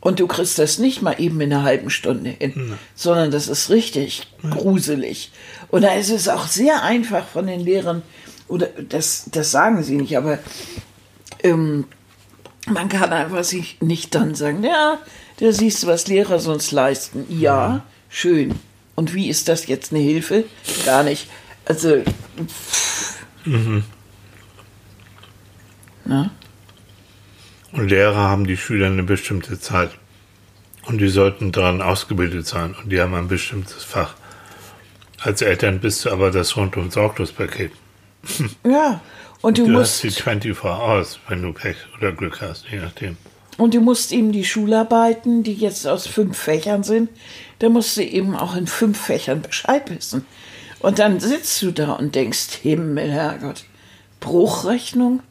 [0.02, 3.70] Und du kriegst das nicht mal eben in einer halben Stunde hin, sondern das ist
[3.70, 5.32] richtig gruselig.
[5.70, 8.02] Und da ist es auch sehr einfach von den Lehrern,
[8.48, 10.40] oder das, das sagen sie nicht, aber
[11.44, 11.86] ähm,
[12.68, 15.00] man kann einfach sich nicht dann sagen, ja,
[15.38, 17.26] da siehst du, was Lehrer sonst leisten.
[17.30, 18.56] Ja, schön.
[18.96, 20.46] Und wie ist das jetzt eine Hilfe?
[20.86, 21.30] Gar nicht.
[21.66, 22.04] Also,
[26.06, 26.32] na?
[27.72, 29.92] Und Lehrer haben die Schüler eine bestimmte Zeit.
[30.86, 32.76] Und die sollten daran ausgebildet sein.
[32.82, 34.16] Und die haben ein bestimmtes Fach.
[35.22, 37.72] Als Eltern bist du aber das rundum sorglos Paket.
[38.66, 39.02] Ja,
[39.42, 42.80] und du, Du musst hast die 24 Hours, wenn du Pech oder Glück hast, je
[42.80, 43.16] nachdem.
[43.58, 47.10] und du musst eben die Schularbeiten, die jetzt aus fünf Fächern sind,
[47.60, 50.26] da musst du eben auch in fünf Fächern Bescheid wissen.
[50.80, 53.64] Und dann sitzt du da und denkst, Himmel, Herrgott,
[54.20, 55.22] Bruchrechnung,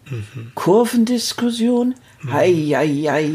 [0.54, 1.94] Kurvendiskussion,
[2.30, 3.30] hei, hei, hei,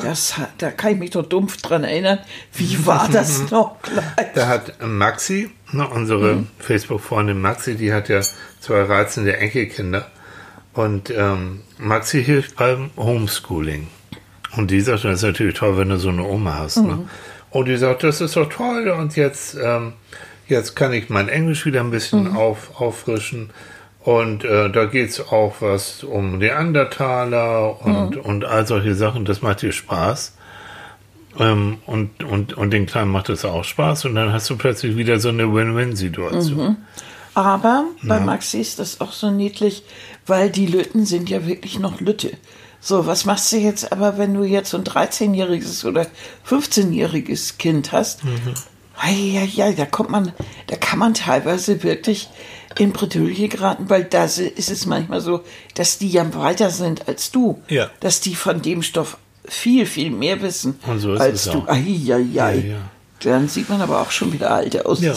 [0.00, 2.18] das, hat- da kann ich mich doch dumpf dran erinnern.
[2.54, 4.32] Wie war das noch gleich?
[4.34, 8.20] Da hat Maxi, ne, unsere Facebook-Freundin Maxi, die hat ja
[8.60, 10.10] zwei reizende Enkelkinder.
[10.74, 13.86] Und ähm, Maxi hilft beim Homeschooling.
[14.56, 16.78] Und die sagt, das ist natürlich toll, wenn du so eine Oma hast.
[16.78, 17.08] Ne?
[17.50, 18.88] Und die sagt, das ist doch toll.
[18.88, 19.94] Und jetzt, ähm,
[20.48, 23.50] jetzt kann ich mein Englisch wieder ein bisschen auf, auffrischen.
[24.06, 29.24] Und äh, da geht's auch was um Neandertaler und, und all solche Sachen.
[29.24, 30.32] Das macht dir Spaß.
[31.40, 34.04] Ähm, und, und, und den Kleinen macht es auch Spaß.
[34.04, 36.76] Und dann hast du plötzlich wieder so eine Win-Win-Situation.
[37.34, 39.82] Aber bei Maxi ist das auch so niedlich,
[40.24, 42.30] weil die Lütten sind ja wirklich noch Lütte.
[42.80, 46.06] So, was machst du jetzt aber, wenn du jetzt so ein 13-jähriges oder
[46.48, 48.20] 15-jähriges Kind hast?
[49.04, 50.32] Ja, ja, da kommt man,
[50.68, 52.30] da kann man teilweise wirklich
[52.78, 55.42] in Bredouille geraten, weil da ist es manchmal so,
[55.74, 57.62] dass die ja weiter sind als du.
[57.68, 57.90] Ja.
[58.00, 61.58] Dass die von dem Stoff viel, viel mehr wissen Und so ist als es du.
[61.60, 61.68] auch.
[61.68, 62.24] Ai, ai, ai.
[62.34, 62.76] Ja, ja.
[63.20, 65.00] Dann sieht man aber auch schon wieder alt aus.
[65.00, 65.14] Ja.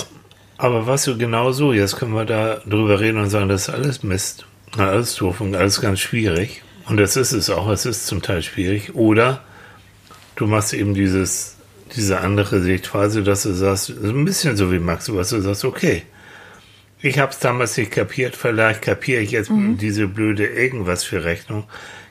[0.58, 3.69] Aber weißt du, genau so, jetzt können wir da drüber reden und sagen, das ist
[3.69, 4.45] alles Mist.
[4.78, 6.63] Na, Alles doof und alles ganz schwierig.
[6.88, 8.95] Und das ist es auch, es ist zum Teil schwierig.
[8.95, 9.41] Oder
[10.36, 11.56] du machst eben dieses,
[11.95, 16.04] diese andere Sichtweise, dass du sagst, ein bisschen so wie Max, was du sagst, okay,
[17.01, 21.65] ich habe es damals nicht kapiert, vielleicht kapiere ich jetzt diese blöde irgendwas für Rechnung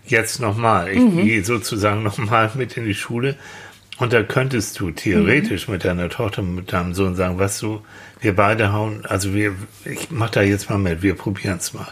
[0.06, 0.88] jetzt nochmal.
[0.88, 3.36] Ich gehe sozusagen nochmal mit in die Schule
[3.98, 7.82] und da könntest du theoretisch mit deiner Tochter, mit deinem Sohn sagen, was du,
[8.20, 11.88] wir beide hauen, also wir, ich mach da jetzt mal mit, wir probieren es mal.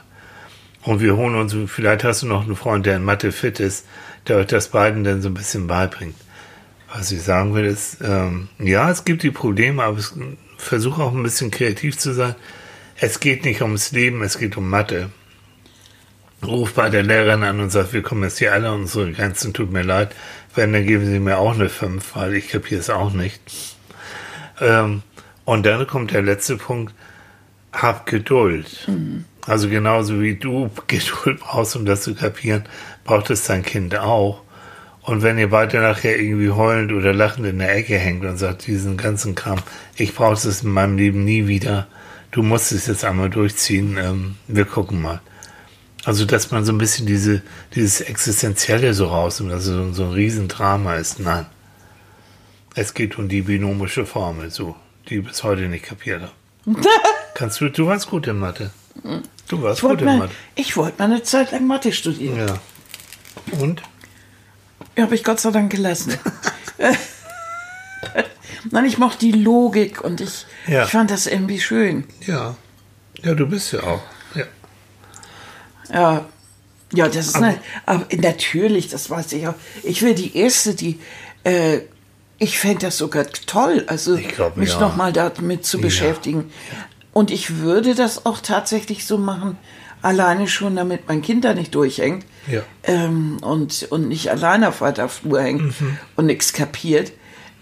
[0.83, 3.87] Und wir holen uns, vielleicht hast du noch einen Freund, der in Mathe fit ist,
[4.29, 6.15] der euch das beiden dann so ein bisschen beibringt.
[6.95, 10.15] Was ich sagen will, ist, ähm, ja, es gibt die Probleme, aber es,
[10.59, 12.37] versuche auch ein bisschen kreativ zu sein.
[12.99, 15.11] Es geht nicht ums Leben, es geht um Mathe.
[16.43, 19.53] ruft bei der Lehrerin an und sagt, wir kommen jetzt hier alle an unsere Grenzen,
[19.53, 20.15] tut mir leid.
[20.55, 23.41] Wenn, dann geben Sie mir auch eine 5, weil ich kapiere es auch nicht.
[24.61, 25.03] Ähm,
[25.45, 26.95] und dann kommt der letzte Punkt,
[27.73, 28.87] hab Geduld.
[28.87, 29.25] Mhm.
[29.47, 32.65] Also genauso wie du Geduld brauchst, um das zu kapieren,
[33.05, 34.43] braucht es dein Kind auch.
[35.03, 38.67] Und wenn ihr beide nachher irgendwie heulend oder lachend in der Ecke hängt und sagt,
[38.67, 39.59] diesen ganzen Kram,
[39.97, 41.87] ich brauche es in meinem Leben nie wieder,
[42.31, 45.21] du musst es jetzt einmal durchziehen, ähm, wir gucken mal.
[46.05, 47.43] Also, dass man so ein bisschen diese,
[47.75, 51.19] dieses Existenzielle so rausnimmt, dass es so, so ein Riesendrama ist.
[51.19, 51.47] Nein.
[52.77, 54.77] Es geht um die binomische Formel, so,
[55.09, 56.33] die ich bis heute nicht kapiert habe.
[57.35, 58.71] Kannst du, du warst gut in Mathe.
[59.49, 60.33] Du warst gut in mal, Mathe.
[60.55, 62.39] Ich wollte mal eine Zeit lang Mathe studieren.
[62.39, 62.59] Ja.
[63.59, 63.83] Und?
[64.97, 66.15] Habe ich Gott sei Dank gelassen.
[68.71, 70.85] Nein, ich mochte die Logik und ich, Ja.
[70.85, 72.05] ich fand das irgendwie schön.
[72.27, 72.57] Ja.
[73.23, 74.03] Ja, du bist ja auch.
[74.35, 74.45] Ja.
[75.93, 76.25] Ja,
[76.93, 79.55] ja das ist eine, aber natürlich, das weiß ich auch.
[79.83, 80.99] Ich will die erste, die,
[81.45, 81.81] äh,
[82.39, 84.81] ich fände das sogar toll, also glaub, mich ja.
[84.81, 86.51] nochmal damit zu beschäftigen.
[87.13, 89.57] Und ich würde das auch tatsächlich so machen,
[90.03, 92.61] alleine schon, damit mein Kind da nicht durchhängt Ja.
[92.85, 95.99] ähm, und, und nicht alleine auf weiter Flur hängt Mhm.
[96.17, 97.13] und nichts kapiert,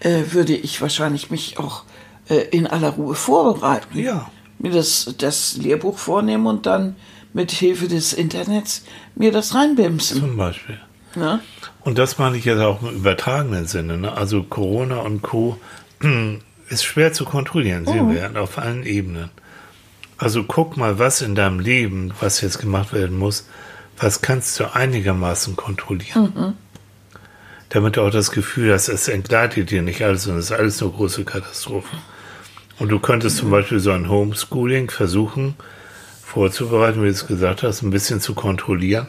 [0.05, 1.83] äh, würde ich wahrscheinlich mich auch
[2.29, 3.97] äh, in aller Ruhe vorbereiten.
[3.97, 4.29] Ja.
[4.59, 6.95] Mir das, das Lehrbuch vornehmen und dann
[7.33, 8.83] mit Hilfe des Internets
[9.15, 10.19] mir das reinbimsen.
[10.19, 10.79] Zum Beispiel.
[11.15, 11.39] Ne?
[11.81, 13.97] Und das meine ich jetzt auch im übertragenen Sinne.
[13.97, 14.11] Ne?
[14.13, 15.57] Also Corona und Co.
[16.69, 19.29] ist schwer zu kontrollieren, sehen wir ja, auf allen Ebenen.
[20.17, 23.47] Also guck mal, was in deinem Leben, was jetzt gemacht werden muss,
[23.97, 26.57] was kannst du einigermaßen kontrollieren.
[27.69, 30.81] Damit du auch das Gefühl hast, es entgleitet dir nicht alles und es ist alles
[30.81, 31.97] nur große Katastrophe.
[32.77, 35.55] Und du könntest zum Beispiel so ein Homeschooling versuchen,
[36.23, 39.07] vorzubereiten, wie du es gesagt hast, ein bisschen zu kontrollieren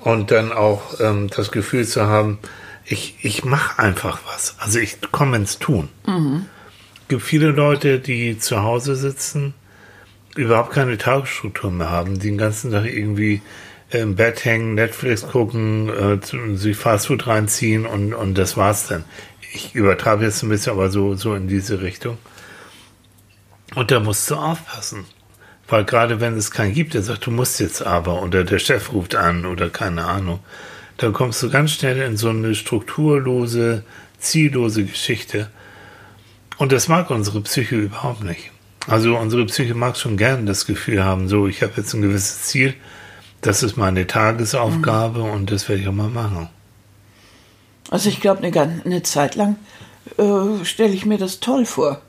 [0.00, 2.38] und dann auch ähm, das Gefühl zu haben,
[2.84, 4.56] ich, ich mache einfach was.
[4.58, 5.88] Also ich komme ins Tun.
[7.02, 9.54] Es gibt viele Leute, die zu Hause sitzen,
[10.36, 13.40] überhaupt keine Tagesstruktur mehr haben, die den ganzen Tag irgendwie
[14.00, 19.04] im Bett hängen, Netflix gucken, äh, sich Fastfood reinziehen und, und das war's dann.
[19.52, 22.18] Ich übertreibe jetzt ein bisschen, aber so, so in diese Richtung.
[23.74, 25.04] Und da musst du aufpassen.
[25.68, 28.92] Weil gerade wenn es keinen gibt, der sagt, du musst jetzt aber, oder der Chef
[28.92, 30.40] ruft an oder keine Ahnung,
[30.98, 33.82] dann kommst du ganz schnell in so eine strukturlose,
[34.18, 35.50] ziellose Geschichte.
[36.58, 38.50] Und das mag unsere Psyche überhaupt nicht.
[38.86, 42.42] Also unsere Psyche mag schon gern das Gefühl haben, so, ich habe jetzt ein gewisses
[42.42, 42.74] Ziel,
[43.44, 46.48] das ist meine Tagesaufgabe und das werde ich auch mal machen.
[47.90, 49.56] Also ich glaube, eine, eine Zeit lang
[50.16, 52.00] äh, stelle ich mir das toll vor.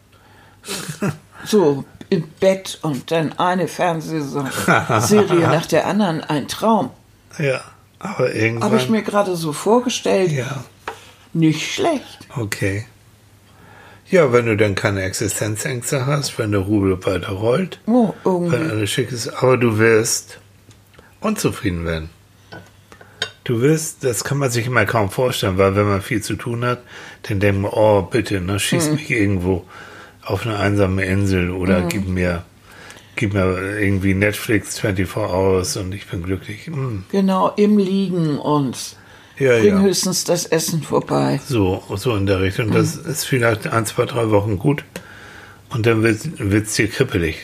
[1.46, 4.48] so im Bett und dann eine Fernsehserie
[5.42, 6.92] nach der anderen, ein Traum.
[7.38, 7.62] Ja,
[8.00, 8.72] aber irgendwann.
[8.72, 10.32] Habe ich mir gerade so vorgestellt.
[10.32, 10.64] ja,
[11.34, 12.28] Nicht schlecht.
[12.38, 12.86] okay.
[14.10, 18.92] Ja, wenn du dann keine Existenzängste hast, wenn der Rubel weiter rollt, Oh, wenn alles
[18.92, 20.40] schick ist, aber du wirst
[21.26, 22.10] unzufrieden werden.
[23.44, 26.66] Du wirst, das kann man sich immer kaum vorstellen, weil wenn man viel zu tun
[26.66, 26.80] hat,
[27.24, 29.66] dann denkt man, oh bitte, ne, schieß mich irgendwo
[30.24, 32.44] auf eine einsame Insel oder gib mir,
[33.16, 36.66] gib mir irgendwie Netflix 24 Hours und ich bin glücklich.
[36.66, 37.04] Hm.
[37.12, 38.96] Genau, im Liegen und
[39.38, 39.82] Ja, bring ja.
[39.82, 41.40] höchstens das Essen vorbei.
[41.48, 42.72] So, so in der Richtung.
[42.72, 44.84] Das ist vielleicht ein, zwei, drei Wochen gut
[45.70, 47.38] und dann wird es dir kribbelig.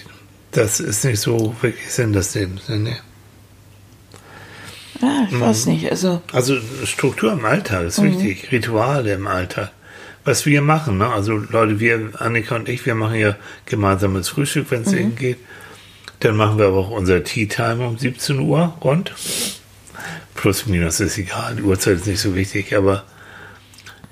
[0.51, 2.67] Das ist nicht so wirklich Sinn des Lebens.
[2.69, 2.97] ne, Nee.
[5.01, 5.89] Ja, ich weiß nicht.
[5.89, 9.71] Also, Also Struktur im Alltag ist wichtig, Rituale im Alltag.
[10.23, 11.07] Was wir machen, ne?
[11.07, 13.35] also Leute, wir, Annika und ich, wir machen ja
[13.65, 15.37] gemeinsames Frühstück, wenn es eben geht.
[16.19, 19.13] Dann machen wir aber auch unser Tea Time um 17 Uhr rund.
[20.35, 23.03] Plus, minus ist egal, die Uhrzeit ist nicht so wichtig, aber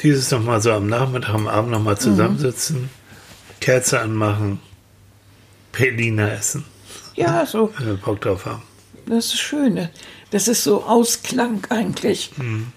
[0.02, 2.90] dieses nochmal so am Nachmittag, am Abend nochmal zusammensitzen,
[3.60, 4.60] Kerze anmachen,
[5.72, 6.66] Pelina essen,
[7.16, 8.64] ja, so, wenn wir Bock drauf haben.
[9.06, 9.90] das ist schön.
[10.32, 12.32] Das ist so Ausklang eigentlich.
[12.38, 12.72] Mhm.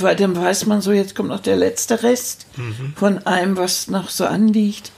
[0.00, 2.92] Weil dann weiß man so, jetzt kommt noch der letzte Rest Mhm.
[2.96, 4.90] von allem, was noch so anliegt.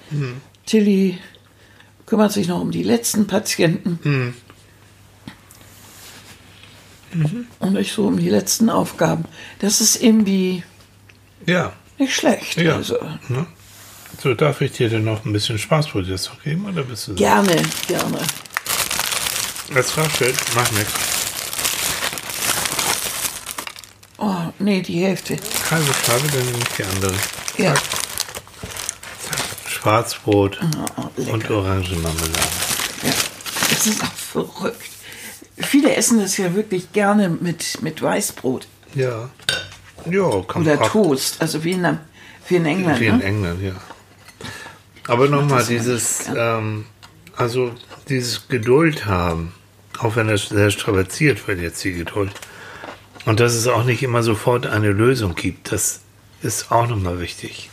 [0.64, 1.18] Tilly
[2.06, 3.98] kümmert sich noch um die letzten Patienten.
[4.02, 4.34] Mhm.
[7.60, 9.24] Und ich so um die letzten Aufgaben.
[9.60, 10.62] Das ist irgendwie
[11.46, 12.56] Ja, nicht schlecht.
[12.60, 12.76] Ja.
[12.76, 12.96] Also,
[13.28, 13.46] Ne?
[14.22, 17.16] So, darf ich dir denn noch ein bisschen Spaßprozess geben, oder bist du so?
[17.18, 18.18] gerne, gerne.
[19.74, 20.92] Das Fahrstuhl, mach nichts.
[24.18, 25.36] Oh, nee, die Hälfte.
[25.70, 27.14] Halbe Scheibe, dann nehme ich die andere.
[27.58, 27.74] Ja.
[27.74, 27.84] Zack.
[29.20, 29.70] Zack.
[29.70, 30.58] Schwarzbrot
[30.96, 32.32] Oh, und Orangenmarmelade.
[33.02, 33.10] Ja,
[33.72, 34.80] es ist auch verrückt.
[35.58, 39.28] viele essen das ja wirklich gerne mit, mit Weißbrot Ja.
[40.10, 41.98] Ja, kommt oder auch- Toast, also wie in,
[42.48, 43.00] wie in England.
[43.00, 43.24] Wie in ne?
[43.24, 43.72] England, ja.
[45.08, 46.86] Aber nochmal das dieses, ähm,
[47.36, 47.72] also
[48.08, 49.52] dieses Geduld haben,
[49.98, 52.32] auch wenn das sehr strapaziert wird jetzt die Geduld.
[53.26, 56.00] Und dass es auch nicht immer sofort eine Lösung gibt, das
[56.42, 57.70] ist auch nochmal wichtig.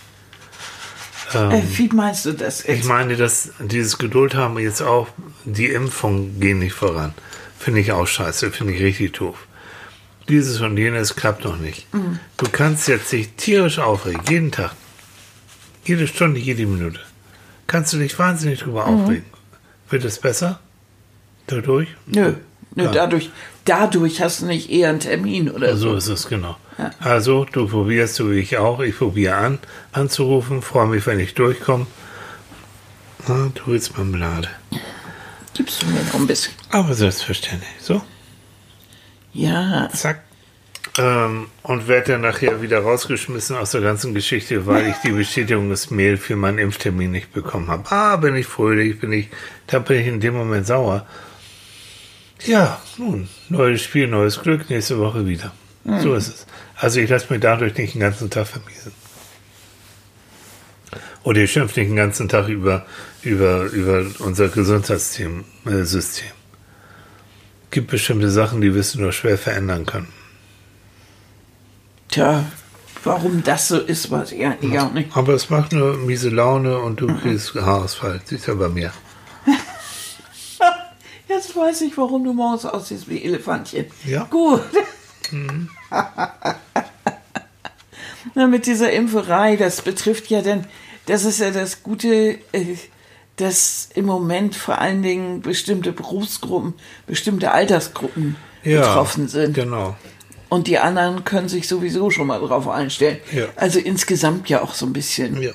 [1.34, 2.66] Äh, wie meinst du das?
[2.66, 5.08] Ich meine, dass dieses Geduld haben jetzt auch,
[5.46, 7.14] die Impfungen gehen nicht voran.
[7.60, 9.38] Finde ich auch scheiße, finde ich richtig doof.
[10.28, 11.86] Dieses und jenes klappt noch nicht.
[12.38, 14.72] Du kannst jetzt dich tierisch aufregen, jeden Tag.
[15.86, 17.00] Jede Stunde, jede Minute.
[17.68, 19.26] Kannst du dich wahnsinnig drüber aufregen.
[19.90, 20.60] Wird es besser?
[21.48, 21.90] Dadurch?
[22.06, 22.36] Nö,
[22.76, 22.92] nö Ja.
[22.92, 23.30] dadurch,
[23.66, 25.96] dadurch hast du nicht eher einen Termin oder So so.
[25.96, 26.58] ist es, genau.
[27.00, 28.80] Also, du probierst, so wie ich auch.
[28.80, 29.60] Ich probiere an,
[29.92, 30.62] anzurufen.
[30.62, 31.86] Freue mich, wenn ich durchkomme.
[33.28, 34.50] Na, du willst Marmelade.
[35.54, 36.54] Gibst du mir noch ein bisschen?
[36.72, 37.70] Aber selbstverständlich.
[37.80, 38.02] So,
[39.34, 40.22] Ja, zack.
[40.98, 46.18] Ähm, und werde dann nachher wieder rausgeschmissen aus der ganzen Geschichte, weil ich die Bestätigungsmail
[46.18, 47.90] für meinen Impftermin nicht bekommen habe.
[47.92, 49.30] Ah, bin ich fröhlich, bin ich,
[49.68, 51.08] da bin ich in dem Moment sauer.
[52.46, 55.52] Ja, nun, neues Spiel, neues Glück, nächste Woche wieder.
[56.02, 56.46] So ist es.
[56.76, 58.94] Also ich lasse mir dadurch nicht den ganzen Tag vermiesen.
[61.24, 62.86] Oder ihr schimpft nicht den ganzen Tag über,
[63.22, 65.46] über, über unser Gesundheitssystem.
[65.66, 66.28] Äh, System.
[67.72, 70.10] gibt bestimmte Sachen, die wirst du nur schwer verändern können.
[72.10, 72.46] tja,
[73.04, 75.16] warum das so ist, weiß ich eigentlich auch nicht.
[75.16, 78.22] Aber es macht nur miese Laune und du kriegst Haarausfall.
[78.26, 78.92] Siehst ja bei mir.
[81.44, 83.88] Jetzt weiß ich, warum du morgens aussiehst wie Elefantchen.
[84.06, 84.24] Ja.
[84.26, 84.62] Gut.
[88.34, 90.66] Na, mit dieser Impferei, das betrifft ja dann,
[91.06, 92.78] das ist ja das Gute, äh,
[93.36, 96.76] dass im Moment vor allen Dingen bestimmte Berufsgruppen,
[97.08, 99.54] bestimmte Altersgruppen betroffen sind.
[99.54, 99.98] Genau.
[100.48, 103.18] Und die anderen können sich sowieso schon mal drauf einstellen.
[103.34, 103.48] Ja.
[103.58, 105.42] Also insgesamt ja auch so ein bisschen.
[105.42, 105.52] Ja.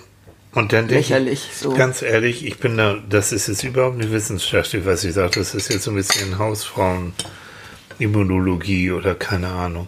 [0.59, 1.73] Und dann denke Lächerlich, ich, so.
[1.73, 5.39] ganz ehrlich, ich bin da, das ist jetzt überhaupt nicht wissenschaftlich, was ich sage.
[5.39, 9.87] Das ist jetzt so ein bisschen Hausfrauen-Immunologie oder keine Ahnung.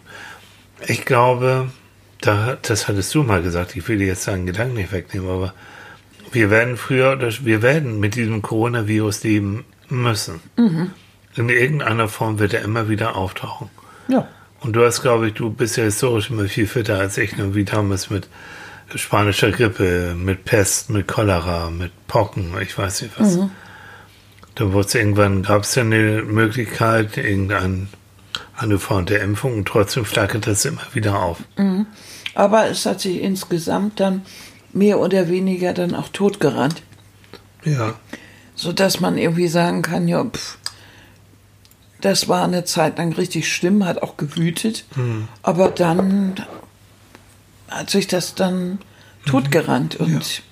[0.87, 1.73] Ich glaube,
[2.21, 5.55] da, das hattest du mal gesagt, ich will dir jetzt deinen Gedanken nicht wegnehmen, aber
[6.31, 10.39] wir werden früher, oder wir werden mit diesem Coronavirus leben müssen.
[10.57, 10.93] Mhm.
[11.35, 13.71] In irgendeiner Form wird er immer wieder auftauchen.
[14.07, 14.29] Ja.
[14.61, 17.57] Und du hast, glaube ich, du bist ja historisch immer viel fitter als ich, ne?
[17.57, 18.29] wie damals mit
[18.97, 23.39] spanischer Grippe, mit Pest, mit Cholera, mit Pocken, ich weiß nicht was.
[24.55, 27.87] Da wurde irgendwann, gab es ja eine Möglichkeit, irgendeine
[28.57, 31.39] eine Form der Impfung und trotzdem flackert das immer wieder auf.
[32.35, 34.23] Aber es hat sich insgesamt dann
[34.73, 36.83] mehr oder weniger dann auch totgerannt.
[37.65, 37.95] Ja,
[38.55, 40.59] sodass man irgendwie sagen kann, ja, pff,
[42.03, 44.85] das war eine Zeit lang richtig schlimm, hat auch gewütet,
[45.43, 46.35] aber dann
[47.71, 48.79] hat sich das dann
[49.27, 50.43] totgerannt und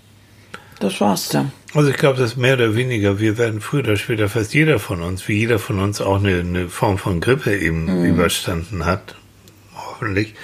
[0.81, 1.53] das war's dann.
[1.75, 5.03] also ich glaube, dass mehr oder weniger, wir werden früher oder später fast jeder von
[5.03, 9.17] uns, wie jeder von uns auch eine, eine Form von Grippe eben überstanden hat,
[9.75, 10.35] hoffentlich,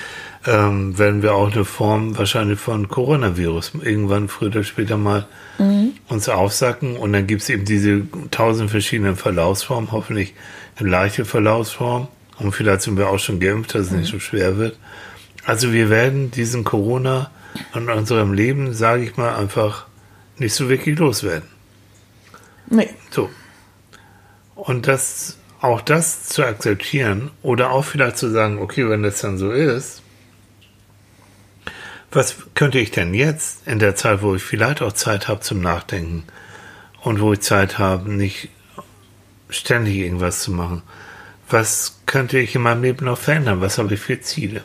[0.46, 5.26] ähm, werden wir auch eine Form wahrscheinlich von Coronavirus irgendwann früher oder später mal
[6.08, 10.34] uns aufsacken und dann gibt es eben diese tausend verschiedenen Verlaufsformen, hoffentlich
[10.76, 12.08] eine leichte Verlaufsform.
[12.38, 14.76] Und vielleicht sind wir auch schon geimpft, dass es nicht so schwer wird.
[15.46, 17.30] Also wir werden diesen Corona
[17.74, 19.86] in unserem Leben, sage ich mal, einfach
[20.38, 21.48] nicht so wirklich loswerden.
[22.66, 23.30] Nee, So.
[24.54, 29.36] Und das, auch das zu akzeptieren oder auch vielleicht zu sagen, okay, wenn das dann
[29.36, 30.02] so ist,
[32.10, 35.60] was könnte ich denn jetzt in der Zeit, wo ich vielleicht auch Zeit habe zum
[35.60, 36.24] Nachdenken
[37.02, 38.48] und wo ich Zeit habe, nicht
[39.50, 40.82] ständig irgendwas zu machen,
[41.50, 43.60] was könnte ich in meinem Leben noch verändern?
[43.60, 44.62] Was habe ich für Ziele?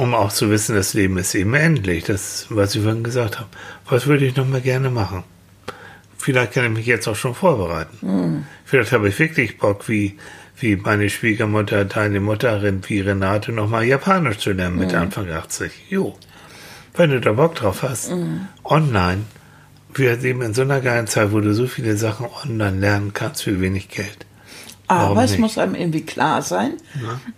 [0.00, 3.50] Um auch zu wissen, das Leben ist eben endlich, das, was ich vorhin gesagt habe.
[3.86, 5.24] Was würde ich noch mal gerne machen?
[6.16, 7.98] Vielleicht kann ich mich jetzt auch schon vorbereiten.
[8.64, 10.16] Vielleicht habe ich wirklich Bock, wie,
[10.56, 15.70] wie meine Schwiegermutter, deine Mutterin, wie Renate, nochmal Japanisch zu lernen mit Anfang 80.
[15.90, 16.16] Jo.
[16.94, 18.10] Wenn du da Bock drauf hast.
[18.64, 19.24] Online.
[19.92, 23.42] Wir leben in so einer geilen Zeit, wo du so viele Sachen online lernen kannst
[23.42, 24.24] für wenig Geld.
[24.90, 25.40] Warum aber es nicht?
[25.40, 26.72] muss einem irgendwie klar sein,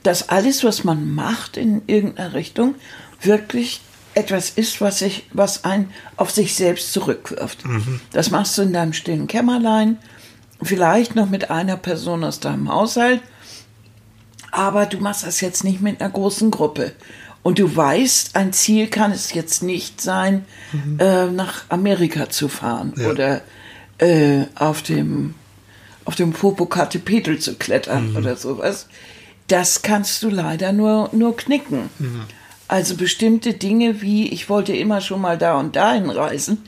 [0.02, 2.74] dass alles, was man macht in irgendeiner Richtung,
[3.20, 3.80] wirklich
[4.14, 7.64] etwas ist, was, sich, was einen auf sich selbst zurückwirft.
[7.64, 8.00] Mhm.
[8.12, 9.98] Das machst du in deinem stillen Kämmerlein,
[10.62, 13.20] vielleicht noch mit einer Person aus deinem Haushalt,
[14.50, 16.92] aber du machst das jetzt nicht mit einer großen Gruppe.
[17.42, 20.44] Und du weißt, ein Ziel kann es jetzt nicht sein,
[20.98, 23.08] äh, nach Amerika zu fahren Ja.
[23.08, 23.40] oder
[23.98, 25.34] äh, auf dem
[26.04, 28.86] auf dem Popocatépetl zu klettern oder sowas.
[29.48, 31.90] Das kannst du leider nur, nur knicken.
[32.68, 36.62] Also bestimmte Dinge wie, ich wollte immer schon mal da und dahin reisen,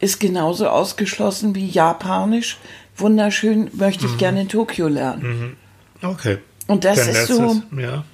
[0.00, 2.58] ist genauso ausgeschlossen wie Japanisch.
[2.96, 5.56] Wunderschön, möchte ich gerne in Tokio lernen.
[6.02, 6.38] Okay.
[6.66, 8.04] Und das Dann ist so, Ja.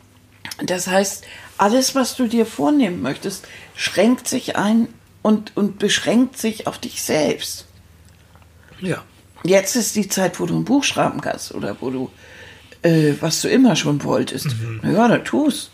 [0.64, 1.24] das heißt,
[1.58, 3.46] alles, was du dir vornehmen möchtest,
[3.76, 4.88] schränkt sich ein
[5.22, 7.66] und, und beschränkt sich auf dich selbst.
[8.80, 9.04] Ja.
[9.43, 12.11] Jetzt ist die Zeit, wo du ein Buch schreiben kannst oder wo du,
[12.82, 14.47] äh, was du immer schon wolltest.
[14.47, 14.80] Mhm.
[14.82, 15.70] Na ja, dann tu's.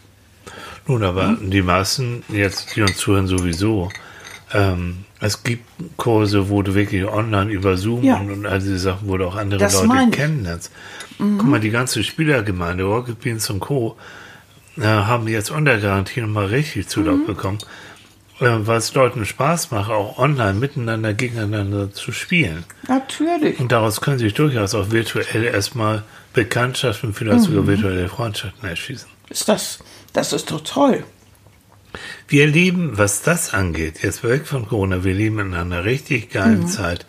[0.87, 3.91] Nun, aber die meisten, jetzt die uns zuhören, sowieso.
[4.55, 5.64] Ähm, es gibt
[5.97, 8.19] Kurse, wo du wirklich online über Zoom Ja.
[8.19, 10.71] und, und all diese Sachen, wo du auch andere Das Leute kennenlernst.
[11.19, 13.97] Guck mal, die ganze Spielergemeinde, Rocket Beans und Co.
[14.79, 17.27] Äh, haben jetzt unter Garantie nochmal richtig Zulauf Mhm.
[17.27, 17.59] bekommen,
[18.41, 22.64] äh, es Leuten Spaß macht, auch online miteinander, gegeneinander zu spielen.
[22.89, 23.59] Natürlich.
[23.61, 27.45] Und daraus können sich durchaus auch virtuell erstmal Bekanntschaften, vielleicht Mhm.
[27.45, 29.09] sogar virtuelle Freundschaften erschließen.
[29.30, 29.78] Ist das,
[30.12, 31.05] das ist doch toll.
[32.28, 36.66] Wir leben, was das angeht, jetzt weg von Corona, wir leben in einer richtig geilen
[36.68, 37.07] Zeit.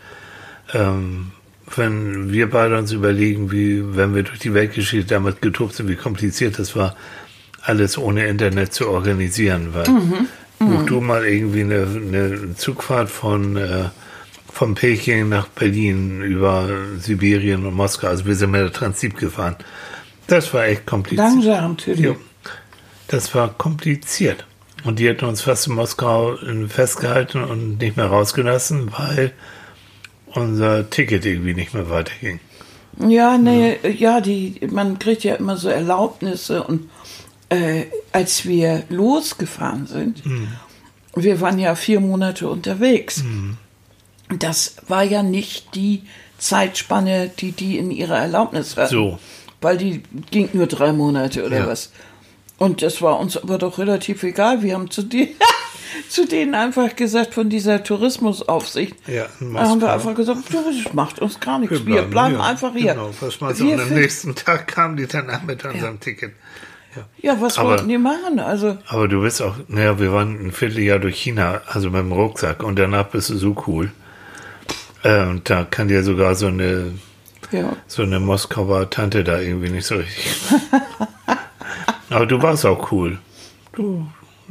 [0.73, 1.31] Ähm,
[1.75, 5.95] wenn wir beide uns überlegen, wie, wenn wir durch die Weltgeschichte damals getobt sind, wie
[5.97, 6.95] kompliziert das war,
[7.61, 9.85] alles ohne Internet zu organisieren, weil
[10.59, 13.85] buch du mal irgendwie eine, eine Zugfahrt von, äh,
[14.51, 19.55] von Peking nach Berlin über Sibirien und Moskau, also wir sind mit der Transip gefahren.
[20.27, 21.29] Das war echt kompliziert.
[21.29, 22.03] Langsam, Tilly.
[22.03, 22.15] Ja.
[23.07, 24.45] Das war kompliziert.
[24.83, 26.37] Und die hätten uns fast in Moskau
[26.67, 29.33] festgehalten und nicht mehr rausgelassen, weil
[30.27, 32.39] unser Ticket irgendwie nicht mehr weiterging.
[32.99, 36.89] Ja, nee, ja, die, man kriegt ja immer so Erlaubnisse und
[37.49, 40.23] äh, als wir losgefahren sind,
[41.15, 43.23] wir waren ja vier Monate unterwegs.
[44.39, 46.03] Das war ja nicht die
[46.37, 48.91] Zeitspanne, die die in ihrer Erlaubnis hatten.
[48.91, 49.19] So.
[49.61, 51.67] Weil die ging nur drei Monate oder Ja.
[51.67, 51.91] was.
[52.57, 54.61] Und das war uns aber doch relativ egal.
[54.63, 55.35] Wir haben zu, die,
[56.09, 60.93] zu denen einfach gesagt, von dieser Tourismusaufsicht, Ja, da haben wir einfach gesagt, du, das
[60.93, 61.85] macht uns gar nichts.
[61.85, 62.93] Wir bleiben, ja, einfach hier.
[62.93, 63.65] Genau, was man so.
[63.65, 66.33] Wir Und am nächsten Tag kamen die dann an mit unserem Ticket.
[67.21, 67.33] Ja.
[67.33, 68.39] Ja, was Aber- wollten die machen?
[68.39, 72.11] Also, Aber du bist auch, naja, wir waren ein Vierteljahr durch China, also mit dem
[72.11, 73.91] Rucksack, und danach bist du so cool.
[75.03, 76.91] Äh, und da kann dir sogar so eine,
[77.51, 77.73] ja.
[77.87, 80.27] so eine Moskauer Tante da irgendwie nicht so richtig.
[82.09, 83.19] Aber du warst auch cool.
[83.73, 84.07] Du,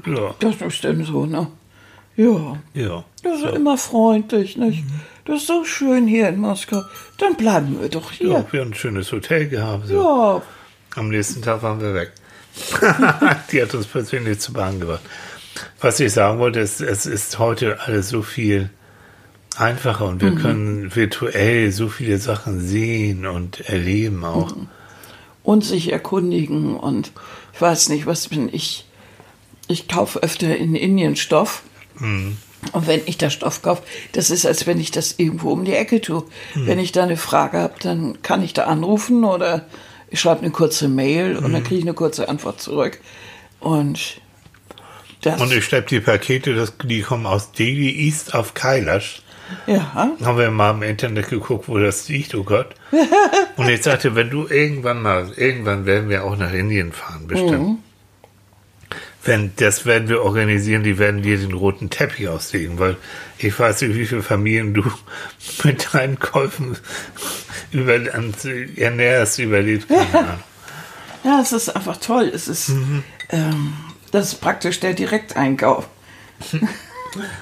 [0.06, 1.48] ja, Das ist denn so, ne?
[2.16, 2.56] Ja.
[2.74, 3.04] ja.
[3.22, 4.84] Das ist immer freundlich, nicht?
[5.24, 6.82] Das ist so schön hier in Moskau.
[7.18, 8.46] Dann bleiben wir doch Ja, hier.
[8.52, 9.88] wir haben ein schönes Hotel gehabt.
[9.88, 9.94] So.
[10.02, 10.42] Ja.
[10.94, 12.12] Am nächsten Tag waren wir weg.
[13.52, 15.02] Die hat uns persönlich zur Bahn gebracht.
[15.80, 18.70] Was ich sagen wollte, ist, es ist heute alles so viel
[19.56, 24.54] einfacher und wir können virtuell so viele Sachen sehen und erleben auch.
[25.42, 27.12] Und sich erkundigen und
[27.54, 28.86] ich weiß nicht, was bin ich.
[29.68, 31.62] Ich kaufe öfter in Indien Stoff.
[32.72, 33.82] Und wenn ich da Stoff kaufe,
[34.12, 36.24] das ist, als wenn ich das irgendwo um die Ecke tue.
[36.54, 39.66] Wenn ich da eine Frage habe, dann kann ich da anrufen oder
[40.10, 43.00] ich schreibe eine kurze Mail und dann kriege ich eine kurze Antwort zurück.
[43.60, 44.20] Und
[45.22, 49.22] das, Und ich schleppe die Pakete, das, die kommen aus Delhi East auf Kailash.
[49.66, 52.74] ja, Haben wir mal im Internet geguckt, wo das liegt, oh Gott.
[53.56, 57.78] Und ich sagte, wenn du irgendwann mal, irgendwann werden wir auch nach Indien fahren, bestimmt.
[59.26, 62.96] Wenn, das werden wir organisieren, die werden dir den roten Teppich auslegen, weil
[63.38, 64.82] ich weiß nicht, wie viele Familien du
[65.64, 66.76] mit deinen Käufen
[67.72, 69.88] über, ernährst, überlebt.
[69.88, 70.42] Keine Ahnung.
[71.24, 72.30] ja, es ist einfach toll.
[72.32, 72.70] Es ist,
[73.30, 73.74] ähm,
[74.12, 75.88] das ist praktisch der Direkteinkauf.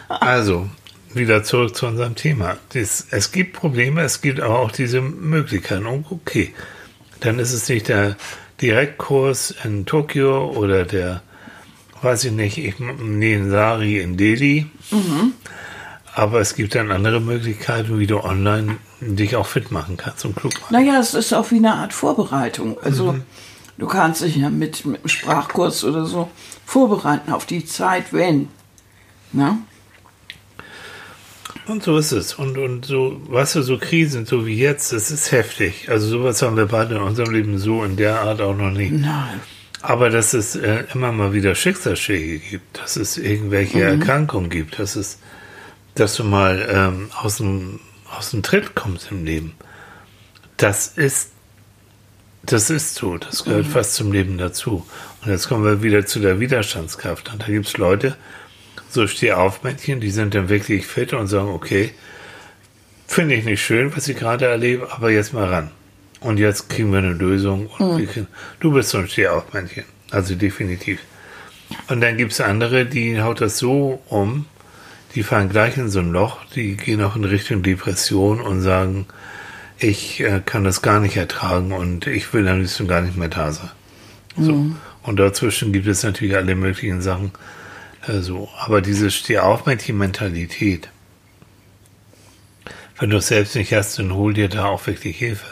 [0.09, 0.68] Also,
[1.14, 2.57] wieder zurück zu unserem Thema.
[2.72, 5.87] Das, es gibt Probleme, es gibt aber auch diese Möglichkeiten.
[5.87, 6.55] Und okay,
[7.20, 8.16] dann ist es nicht der
[8.61, 11.22] Direktkurs in Tokio oder der,
[12.03, 14.66] weiß ich nicht, ich, Nensari in Delhi.
[16.14, 20.36] Aber es gibt dann andere Möglichkeiten, wie du online dich auch fit machen kannst und
[20.36, 20.72] klug machen.
[20.72, 22.78] Naja, es ist auch wie eine Art Vorbereitung.
[22.82, 23.16] Also
[23.78, 26.30] du kannst dich ja mit, mit einem Sprachkurs oder so
[26.64, 28.49] vorbereiten auf die Zeit, wenn.
[29.32, 29.59] Ne?
[31.66, 32.34] Und so ist es.
[32.34, 35.88] Und, und so, weißt du, so Krisen, so wie jetzt, das ist heftig.
[35.88, 38.90] Also sowas haben wir beide in unserem Leben so in der Art auch noch nie.
[38.90, 39.40] Nein.
[39.85, 44.97] Aber dass es äh, immer mal wieder Schicksalsschläge gibt, dass es irgendwelche Erkrankungen gibt, dass
[44.97, 45.18] es,
[45.95, 47.80] dass du mal ähm, aus dem
[48.16, 49.55] aus dem Tritt kommst im Leben,
[50.57, 51.30] das ist
[52.43, 54.87] das ist so, das gehört fast zum Leben dazu.
[55.22, 57.32] Und jetzt kommen wir wieder zu der Widerstandskraft.
[57.32, 58.16] Und da gibt es Leute,
[58.91, 61.95] so Stehaufmännchen, die sind dann wirklich fit und sagen, okay,
[63.07, 65.70] Finde ich nicht schön, was ich gerade erlebe, aber jetzt mal ran.
[66.25, 67.66] Und jetzt kriegen wir eine Lösung.
[67.79, 68.29] Und wir kriegen,
[68.61, 69.85] du bist so ein Stehaufmännchen.
[70.11, 71.01] Also definitiv.
[71.89, 74.47] Und dann gibt es andere, die haut das so um,
[75.14, 79.07] die fahren gleich in so ein Loch, die gehen auch in Richtung Depression und sagen,
[79.79, 83.29] ich äh, kann das gar nicht ertragen und ich will am liebsten gar nicht mehr
[83.29, 83.70] da sein.
[84.39, 84.66] So.
[85.03, 87.33] Und dazwischen gibt es natürlich alle möglichen Sachen.
[88.07, 88.49] Äh, so.
[88.59, 90.89] Aber diese Stehaufmännchen-Mentalität,
[92.99, 95.47] wenn du es selbst nicht hast, dann hol dir da auch wirklich Hilfe.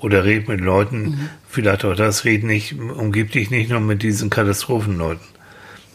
[0.00, 4.30] Oder red mit Leuten, vielleicht auch das, red nicht, umgib dich nicht nur mit diesen
[4.30, 5.26] Katastrophenleuten,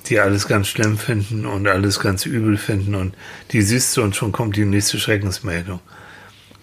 [0.07, 3.15] die alles ganz schlimm finden und alles ganz übel finden und
[3.51, 5.79] die siehst du und schon kommt die nächste Schreckensmeldung.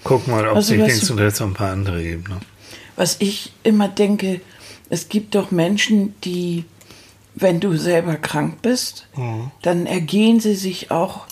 [0.05, 2.24] Guck mal, ob Also, sich was links und rechts noch ein paar andere geben.
[2.28, 2.41] Ne?
[2.97, 4.41] Was ich immer denke,
[4.91, 6.64] es gibt doch Menschen, die,
[7.34, 9.51] wenn du selber krank bist, Mhm.
[9.62, 11.26] dann ergehen sie sich auch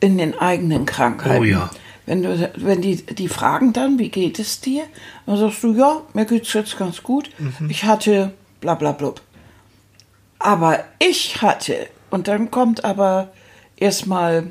[0.00, 1.40] in den eigenen Krankheiten.
[1.40, 1.70] Oh ja.
[2.08, 4.84] Wenn, du, wenn die, die fragen dann, wie geht es dir?
[5.26, 7.28] Dann sagst du, ja, mir geht's jetzt ganz gut.
[7.38, 7.68] Mhm.
[7.68, 8.32] Ich hatte
[8.62, 9.20] bla bla blub.
[10.38, 13.30] Aber ich hatte, und dann kommt aber
[13.76, 14.48] erstmal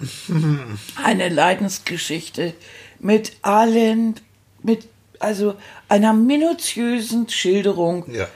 [1.04, 2.54] eine Leidensgeschichte
[3.00, 4.16] mit allen,
[4.62, 4.88] mit
[5.20, 5.56] also
[5.90, 8.28] einer minutiösen Schilderung Ja.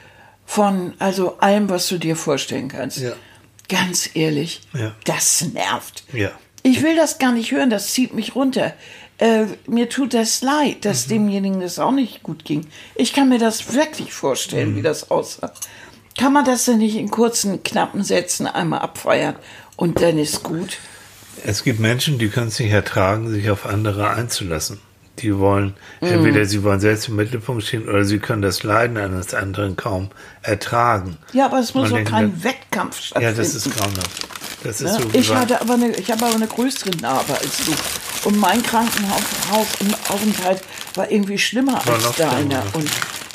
[0.48, 2.98] von also allem, was du dir vorstellen kannst.
[2.98, 3.14] Ja.
[3.70, 4.96] Ganz ehrlich, Ja.
[5.04, 6.06] das nervt.
[6.64, 8.74] Ich will das gar nicht hören, das zieht mich runter.
[9.22, 11.10] Äh, mir tut das leid, dass Mhm.
[11.12, 12.66] demjenigen das auch nicht gut ging.
[12.96, 14.78] Ich kann mir das wirklich vorstellen, Mhm.
[14.78, 15.52] wie das aussah.
[16.18, 19.36] Kann man das denn nicht in kurzen, knappen Sätzen einmal abfeiern
[19.76, 20.78] und dann ist gut?
[21.46, 24.80] Es gibt Menschen, die können es nicht ertragen, sich auf andere einzulassen.
[25.20, 29.36] Die wollen, entweder sie wollen selbst im Mittelpunkt stehen oder sie können das Leiden eines
[29.36, 30.10] anderen kaum
[30.42, 31.18] ertragen.
[31.34, 33.38] Ja, aber es muss doch denkt, kein das- Wettkampf Ja, stattfinden.
[33.38, 34.28] das ist grauenhaft.
[34.64, 37.58] Das ist Ja, so ich, hatte aber eine, ich habe aber eine größere Narbe als
[37.66, 37.72] du.
[38.24, 40.62] Und mein Krankenhausaufenthalt
[40.96, 42.64] war irgendwie schlimmer War als deiner.
[42.74, 42.90] Und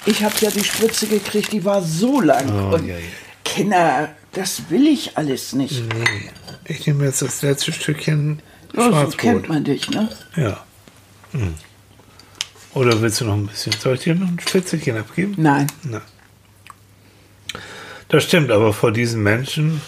[0.04, 2.48] ich habe ja die Spritze gekriegt, die war so lang.
[2.48, 3.04] Oh, und ja, ja.
[3.44, 5.82] Kinder, das will ich alles nicht.
[5.94, 6.30] Nee,
[6.64, 8.40] ich nehme jetzt das letzte Stückchen
[8.74, 10.08] Ja, so kennt man dich, ne?
[10.36, 10.64] Ja.
[11.32, 11.54] Hm.
[12.74, 13.72] Oder willst du noch ein bisschen?
[13.72, 15.34] Soll ich dir noch ein Spitzelchen abgeben?
[15.38, 15.66] Nein.
[15.82, 16.02] Nein.
[18.08, 19.80] Das stimmt, aber vor diesen Menschen,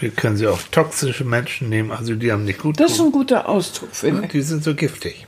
[0.00, 3.12] wir können sie auch toxische Menschen nehmen, also die haben nicht gut Das ist ein
[3.12, 4.30] guter Ausdruck, finde ich.
[4.32, 5.26] Die sind so giftig.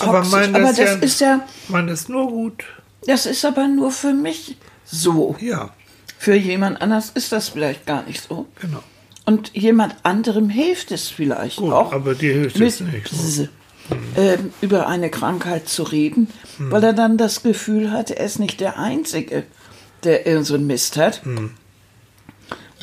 [0.00, 0.32] Aber Toxisch.
[0.32, 2.64] meinen aber das, das ja, ist ja, man ist nur gut.
[3.06, 5.36] das ist aber nur für mich so.
[5.40, 5.70] Ja,
[6.18, 8.46] Für jemand anders ist das vielleicht gar nicht so.
[8.60, 8.82] genau.
[9.26, 11.92] Und jemand anderem hilft es vielleicht Gut, auch.
[11.92, 13.08] aber dir hilft es nicht.
[13.08, 13.48] z-
[14.16, 16.28] ähm, über eine Krankheit zu reden,
[16.58, 16.70] Hm.
[16.70, 19.44] weil er dann das Gefühl hat, er ist nicht der Einzige,
[20.02, 21.24] der irgend so einen Mist hat.
[21.24, 21.52] Hm.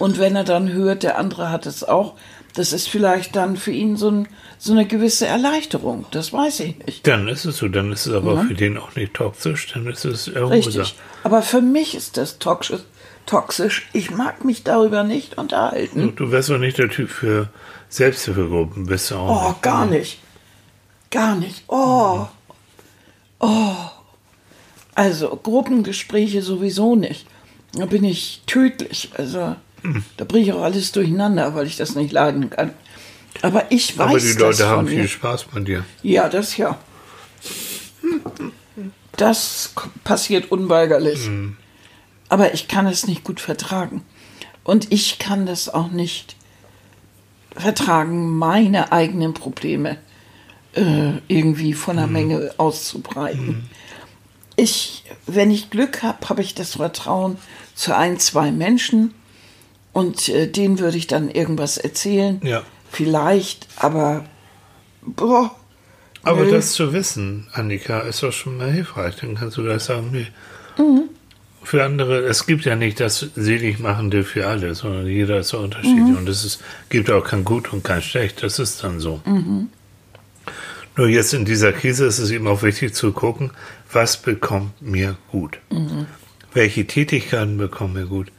[0.02, 2.16] Und wenn er dann hört, der andere hat es auch,
[2.56, 4.28] das ist vielleicht dann für ihn so, ein,
[4.58, 6.06] so eine gewisse Erleichterung.
[6.12, 7.08] Das weiß ich nicht.
[7.08, 10.04] Dann ist es so, dann ist es aber für den auch nicht toxisch, dann ist
[10.06, 10.86] es erhoser.
[11.24, 12.82] Aber für mich ist das toxisch.
[13.26, 13.88] toxisch.
[13.94, 16.14] Ich mag mich darüber nicht unterhalten.
[16.16, 17.48] Du wärst doch nicht der Typ für
[17.90, 19.62] Selbsthilfegruppen, bist du auch Oh, nicht.
[19.62, 20.20] gar nicht.
[21.12, 21.64] Gar nicht.
[21.68, 22.26] Oh.
[23.40, 23.76] Oh.
[24.96, 27.26] Also Gruppengespräche sowieso nicht.
[27.74, 29.12] Da bin ich tödlich.
[29.18, 29.56] Also
[30.18, 32.74] da bringe ich auch alles durcheinander, weil ich das nicht leiden kann.
[33.42, 35.08] Aber ich weiß Aber die Leute haben viel.
[35.08, 35.86] Spaß bei dir.
[36.04, 36.78] Ja, das ja.
[39.18, 39.74] Das
[40.04, 41.30] passiert unweigerlich.
[42.30, 44.04] Aber ich kann es nicht gut vertragen.
[44.64, 46.36] Und ich kann das auch nicht
[47.56, 49.98] vertragen, meine eigenen Probleme
[50.74, 53.70] äh, irgendwie von der Menge auszubreiten.
[54.56, 57.38] Ich, wenn ich Glück habe, habe ich das Vertrauen
[57.76, 59.14] zu ein, zwei Menschen
[59.94, 62.40] und äh, denen würde ich dann irgendwas erzählen.
[62.44, 62.64] Ja.
[62.92, 64.26] Vielleicht, aber
[65.02, 65.56] boah,
[66.24, 66.52] Aber Nö.
[66.52, 69.16] das zu wissen, Annika, ist doch schon mal hilfreich.
[69.16, 70.28] Dann kannst du gleich sagen, nee.
[70.78, 71.10] Mhm.
[71.64, 76.10] Für andere, es gibt ja nicht das Seligmachende für alle, sondern jeder ist so unterschiedlich.
[76.10, 76.18] Mhm.
[76.18, 78.42] Und es ist, gibt auch kein Gut und kein Schlecht.
[78.44, 79.22] Das ist dann so.
[79.26, 79.70] Mhm.
[80.98, 83.52] Nur jetzt in dieser Krise ist es eben auch wichtig zu gucken,
[83.92, 85.60] was bekommt mir gut?
[85.72, 86.08] Mhm.
[86.54, 88.32] Welche Tätigkeiten bekommen mir gut?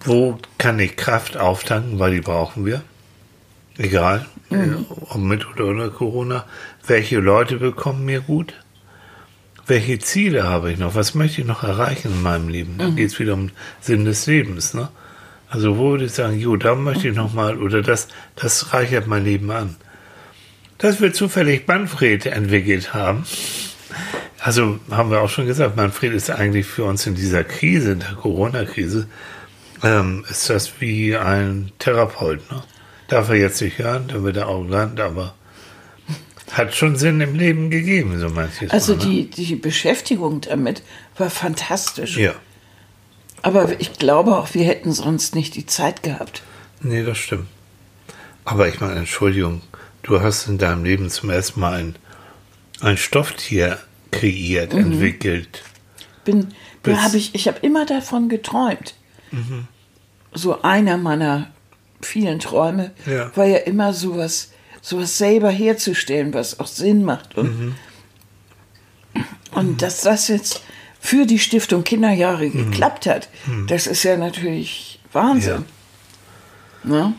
[0.00, 2.82] Wo kann ich Kraft auftanken, weil die brauchen wir?
[3.76, 6.44] Egal, äh, ob mit oder ohne Corona.
[6.86, 8.54] Welche Leute bekommen mir gut?
[9.66, 10.94] Welche Ziele habe ich noch?
[10.94, 12.78] Was möchte ich noch erreichen in meinem Leben?
[12.78, 14.72] Da geht es wieder um Sinn des Lebens.
[14.72, 14.88] Ne?
[15.50, 19.06] Also wo würde ich sagen, jo, da möchte ich noch mal, oder das, das reichert
[19.06, 19.76] mein Leben an.
[20.78, 23.24] Dass wir zufällig Manfred entwickelt haben,
[24.38, 28.00] also haben wir auch schon gesagt, Manfred ist eigentlich für uns in dieser Krise, in
[28.00, 29.06] der Corona-Krise,
[29.82, 32.50] ähm, ist das wie ein Therapeut.
[32.50, 32.62] Ne?
[33.08, 35.34] Darf er jetzt nicht hören, dann wird er arrogant, aber
[36.52, 39.10] Hat schon Sinn im Leben gegeben, so manches Also Mal, ne?
[39.10, 40.82] die, die Beschäftigung damit
[41.16, 42.16] war fantastisch.
[42.16, 42.34] Ja,
[43.42, 46.42] Aber ich glaube auch, wir hätten sonst nicht die Zeit gehabt.
[46.80, 47.46] nee, das stimmt.
[48.44, 49.60] Aber ich meine, Entschuldigung,
[50.02, 51.96] du hast in deinem Leben zum ersten Mal ein,
[52.80, 53.78] ein Stofftier
[54.10, 54.78] kreiert, Mhm.
[54.92, 55.62] entwickelt.
[56.24, 56.48] Bin,
[56.82, 58.94] da hab ich ich habe immer davon geträumt.
[60.32, 61.50] So einer meiner
[62.00, 63.30] vielen Träume Ja.
[63.36, 64.52] war ja immer sowas,
[64.82, 67.36] sowas selber herzustellen, was auch Sinn macht.
[67.36, 67.74] Und,
[69.52, 70.62] und dass das jetzt
[71.00, 73.28] für die Stiftung Kinderjahre geklappt hat,
[73.66, 75.64] das ist ja natürlich Wahnsinn.
[76.84, 77.14] Ne?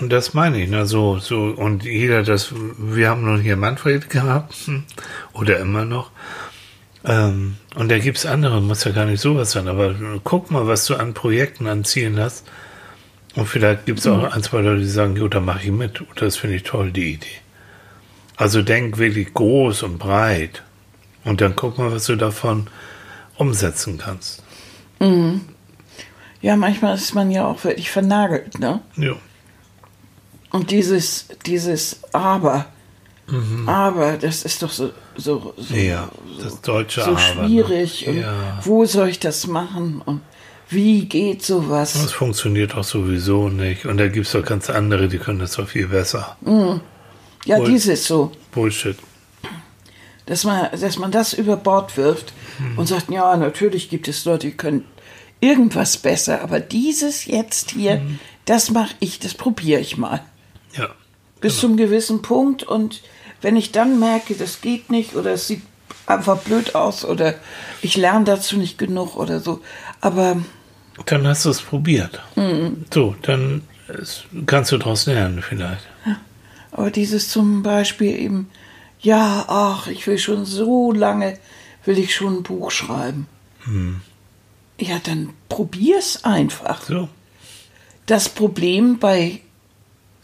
[0.00, 4.10] Und das meine ich, ne, so, so, und jeder das, wir haben nun hier Manfred
[4.10, 4.84] gehabt, hm,
[5.32, 6.10] oder immer noch,
[7.08, 10.86] ähm, und da gibt's andere, muss ja gar nicht sowas sein, aber guck mal, was
[10.86, 12.46] du an Projekten, an Zielen hast,
[13.34, 16.26] und vielleicht gibt's auch ein, zwei Leute, die sagen, jo, da mache ich mit, oder
[16.26, 17.26] das finde ich toll, die Idee.
[18.36, 20.62] Also denk wirklich groß und breit,
[21.24, 22.68] und dann guck mal, was du davon
[23.36, 24.42] umsetzen kannst.
[26.40, 28.80] Ja, manchmal ist man ja auch wirklich vernagelt, ne?
[28.96, 29.14] Ja.
[30.50, 32.66] Und dieses, dieses Aber,
[33.66, 35.80] Aber, das ist doch so, so, so, Mhm.
[35.84, 36.08] Ja,
[36.42, 37.18] das deutsche so ne?
[37.18, 38.06] schwierig.
[38.08, 38.58] Und Ja.
[38.64, 40.00] wo soll ich das machen?
[40.04, 40.20] Und
[40.70, 41.92] wie geht sowas?
[41.94, 43.84] Das funktioniert auch sowieso nicht.
[43.86, 46.36] Und da gibt es doch ganz andere, die können das doch viel besser.
[47.44, 48.96] Ja, wohl- dieses so, Bullshit.
[50.26, 52.78] dass man, dass man das über Bord wirft Mhm.
[52.78, 54.84] und sagt, ja, natürlich gibt es Leute, die können
[55.40, 58.18] irgendwas besser, aber dieses jetzt hier, Mhm.
[58.44, 60.20] das mache ich, das probiere ich mal.
[60.76, 60.88] Ja.
[61.40, 63.00] bis zum gewissen Punkt und
[63.40, 65.62] wenn ich dann merke, das geht nicht oder es sieht
[66.06, 67.34] einfach blöd aus oder
[67.82, 69.60] ich lerne dazu nicht genug oder so,
[70.00, 70.36] aber
[71.06, 72.20] Dann hast du es probiert.
[72.36, 72.84] Mhm.
[72.92, 75.86] So, dann ist, kannst du daraus lernen vielleicht.
[76.72, 78.50] aber dieses zum Beispiel eben,
[79.00, 81.38] ja, ach, ich will schon so lange,
[81.84, 83.28] will ich schon ein Buch schreiben.
[84.78, 86.82] Ja, dann probier's einfach.
[86.82, 87.08] So.
[88.06, 89.40] Das Problem bei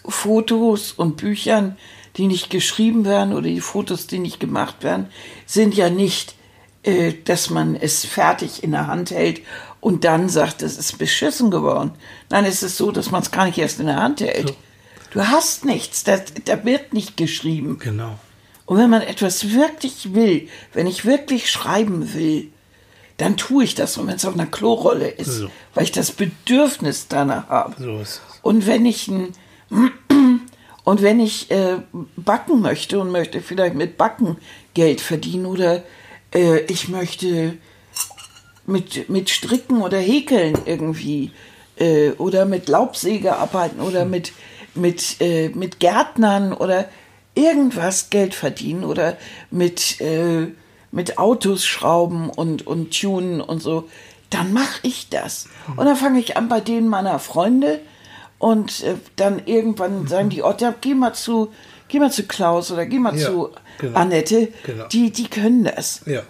[0.07, 1.77] Fotos und Büchern,
[2.17, 5.07] die nicht geschrieben werden oder die Fotos, die nicht gemacht werden,
[5.47, 6.35] sind ja nicht,
[6.83, 9.41] äh, dass man es fertig in der Hand hält
[9.81, 11.93] und dann sagt, es ist beschissen geworden.
[12.31, 14.49] Nein, es ist so, dass man es gar nicht erst in der Hand hält.
[14.49, 14.57] So.
[15.11, 17.79] Du hast nichts, da, da wird nicht geschrieben.
[17.79, 18.19] Genau.
[18.67, 22.49] Und wenn man etwas wirklich will, wenn ich wirklich schreiben will,
[23.19, 25.51] dann tue ich das, und wenn es auf einer Klorolle ist, So.
[25.75, 27.75] weil ich das Bedürfnis danach habe.
[27.79, 28.21] So ist es.
[28.43, 29.33] Und wenn ich ein,
[30.85, 31.78] und wenn ich äh,
[32.16, 34.37] backen möchte und möchte vielleicht mit Backen
[34.74, 35.82] Geld verdienen oder
[36.35, 37.57] äh, ich möchte
[38.66, 41.32] mit, mit Stricken oder Häkeln irgendwie
[41.76, 44.32] äh, oder mit Laubsäge arbeiten oder mit,
[44.74, 46.89] mit, äh, mit Gärtnern oder
[47.35, 49.16] irgendwas Geld verdienen oder
[49.51, 50.49] mit, äh,
[50.93, 53.89] mit Autos schrauben und, und tunen und so,
[54.30, 55.49] dann mache ich das.
[55.76, 57.80] Und dann fange ich an bei denen meiner Freunde
[58.45, 61.51] und äh, dann irgendwann sagen die, oh, ja, geh mal zu,
[61.88, 63.99] geh mal zu Klaus oder geh mal Ja, zu genau.
[63.99, 64.86] Annette, Genau.
[64.88, 66.03] die, die können das.
[66.05, 66.20] Ja.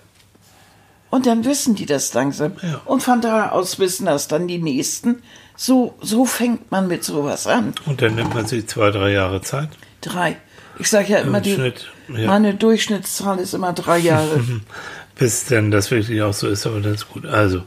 [1.10, 2.52] Und dann wissen die das langsam.
[2.62, 2.80] Ja.
[2.84, 5.24] Und von da aus wissen das dann die Nächsten.
[5.56, 7.74] So, so fängt man mit sowas an.
[7.84, 9.70] Und dann nimmt man sich zwei, drei Jahre Zeit.
[10.00, 10.36] Drei.
[10.78, 12.28] Ich sage ja immer, die, Schnitt, ja.
[12.28, 14.40] meine Durchschnittszahl ist immer drei Jahre.
[15.18, 17.26] Bis denn das wirklich auch so ist, aber das ist gut.
[17.26, 17.62] Also,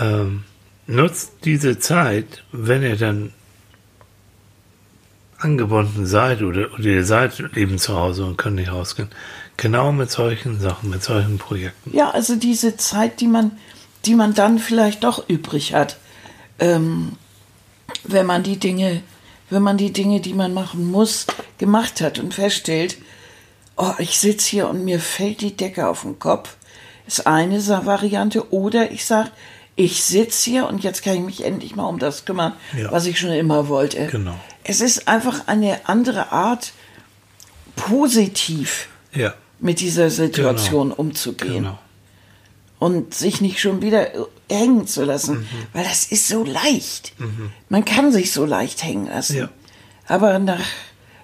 [0.00, 0.44] ähm,
[0.86, 3.32] nutzt diese Zeit, wenn ihr dann
[5.40, 9.08] angebunden seid oder, oder ihr seid eben zu Hause und könnt nicht rausgehen,
[9.56, 11.94] genau mit solchen Sachen, mit solchen Projekten.
[11.96, 13.52] ja, also diese Zeit, die man,
[14.04, 15.98] die man dann vielleicht doch übrig hat,
[16.58, 17.12] ähm,
[18.04, 19.02] wenn man die Dinge,
[19.48, 21.26] wenn man die Dinge, die man machen muss,
[21.58, 22.98] gemacht hat und feststellt,
[23.76, 26.56] oh, ich sitze hier und mir fällt die Decke auf den Kopf,
[27.06, 28.52] ist eine Variante.
[28.52, 29.30] Oder ich sage,
[29.76, 32.92] ich sitze hier und jetzt kann ich mich endlich mal um das kümmern, Ja.
[32.92, 34.06] was ich schon immer wollte.
[34.08, 34.34] Genau.
[34.64, 36.72] Es ist einfach eine andere Art,
[37.76, 41.78] positiv Ja, mit dieser Situation umzugehen genau.
[42.78, 44.08] und sich nicht schon wieder
[44.50, 45.46] hängen zu lassen, Mhm.
[45.72, 47.12] weil das ist so leicht.
[47.68, 49.36] Man kann sich so leicht hängen lassen.
[49.38, 49.48] Ja.
[50.06, 50.60] Aber nach,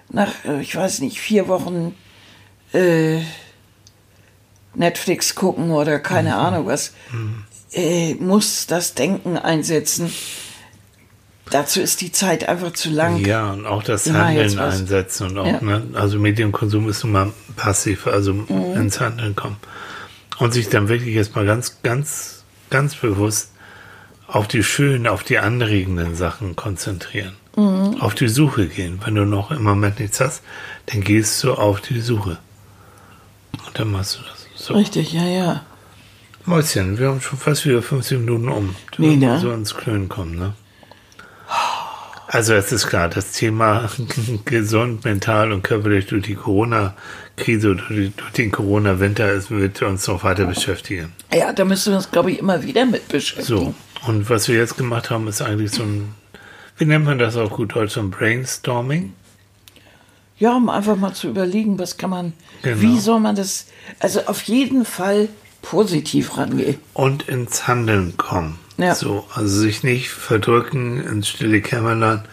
[0.09, 1.93] nach, äh, ich weiß nicht, vier Wochen
[2.73, 3.21] äh,
[4.73, 6.35] Netflix gucken oder keine Mhm.
[6.35, 6.93] Ahnung was,
[7.73, 10.11] äh, muss das Denken einsetzen.
[11.49, 13.25] Dazu ist die Zeit einfach zu lang.
[13.25, 15.61] Ja, und auch das jetzt Handeln einsetzen und auch, Ja.
[15.61, 18.73] ne, also Medienkonsum ist nun mal passiv, also Mhm.
[18.75, 19.55] ins Handeln kommen.
[20.39, 23.51] Und sich dann wirklich erstmal ganz, ganz, ganz bewusst
[24.27, 27.33] auf die schönen, auf die anregenden Sachen konzentrieren.
[28.01, 28.99] Auf die Suche gehen.
[29.03, 30.43] Wenn du noch im Moment nichts hast,
[30.87, 32.37] dann gehst du auf die Suche.
[33.65, 34.45] Und dann machst du das.
[34.63, 34.75] So.
[34.75, 35.65] Richtig, ja, ja.
[36.47, 38.75] Mäuschen, wir haben schon fast wieder 15 Minuten um.
[38.91, 39.37] Du Nee, ne?
[39.39, 40.53] So ins Klönen kommen, ne?
[42.29, 43.89] Also es ist klar, das Thema
[44.45, 50.23] gesund, mental und körperlich durch die Corona-Krise oder durch durch den Corona-Winter wird uns noch
[50.23, 51.11] weiter beschäftigen.
[51.33, 53.45] Ja, da müssen wir uns, glaube ich, immer wieder mit beschäftigen.
[53.47, 53.73] So,
[54.07, 56.13] und was wir jetzt gemacht haben, ist eigentlich so ein,
[56.77, 59.13] wie nennt man das auf gut Deutsch, so ein Brainstorming?
[60.39, 62.79] Ja, um einfach mal zu überlegen, was kann man, Genau.
[62.81, 63.67] wie soll man das,
[63.99, 65.29] also auf jeden Fall
[65.61, 66.77] positiv rangehen.
[66.93, 68.59] und ins Handeln kommen.
[68.77, 68.93] Ja.
[68.93, 72.23] So, also sich nicht verdrücken ins stille Kämmerlein,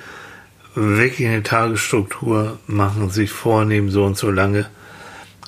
[0.75, 4.67] wirklich eine Tagesstruktur machen, sich vornehmen, so und so lange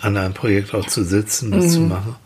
[0.01, 2.17] an einem Projekt auch zu sitzen, das zu machen.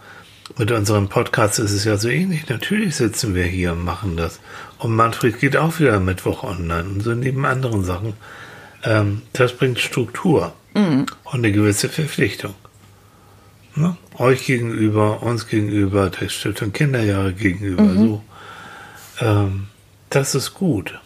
[0.58, 2.48] Mit unserem Podcast ist es ja so ähnlich.
[2.48, 4.40] Natürlich sitzen wir hier und machen das.
[4.78, 8.14] Und Manfred geht auch wieder am Mittwoch online und so neben anderen Sachen.
[8.82, 10.52] Ähm, das bringt Struktur
[11.24, 12.54] und eine gewisse Verpflichtung.
[13.76, 13.96] Ne?
[14.18, 17.94] Euch gegenüber, uns gegenüber, der Stiftung Kinderjahre gegenüber.
[17.94, 18.22] So.
[19.20, 19.68] Ähm,
[20.10, 20.98] das ist gut.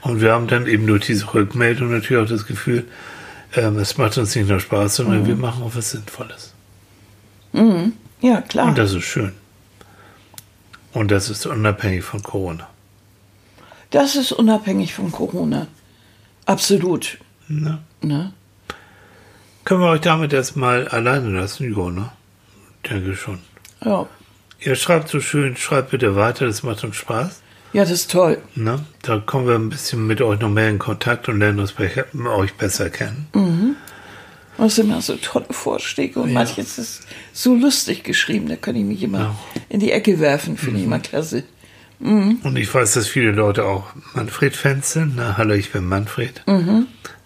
[0.00, 2.86] Und wir haben dann eben durch diese Rückmeldung natürlich auch das Gefühl,
[3.54, 6.52] ähm, es macht uns nicht nur Spaß, sondern wir machen auch was Sinnvolles.
[8.20, 8.68] Ja, klar.
[8.68, 9.32] Und das ist schön.
[10.92, 12.68] Und das ist unabhängig von Corona.
[13.90, 15.66] Das ist unabhängig von Corona.
[16.44, 17.18] Absolut.
[17.48, 17.78] Ne?
[18.02, 18.32] Ne?
[19.66, 21.68] Können wir euch damit erstmal alleine lassen?
[21.74, 22.10] Jo, ne?
[22.88, 23.40] Denke schon.
[23.84, 24.06] Ja.
[24.60, 27.42] Ihr schreibt so schön, schreibt bitte weiter, das macht uns Spaß.
[27.72, 28.38] ja, das ist toll.
[28.54, 28.78] Ne?
[29.02, 32.90] Da kommen wir ein bisschen mit euch noch mehr in Kontakt und lernen euch besser
[32.90, 33.26] kennen.
[34.56, 36.34] Das sind immer so tolle Vorschläge und Ja.
[36.34, 37.02] manches ist
[37.32, 39.36] so lustig geschrieben, da kann ich mich immer Ja.
[39.68, 40.78] in die Ecke werfen, finde Mhm.
[40.78, 41.42] ich immer klasse.
[41.98, 45.14] Und ich weiß, dass viele Leute auch Manfred-Fans sind.
[45.16, 46.42] Na, hallo, ich bin Manfred.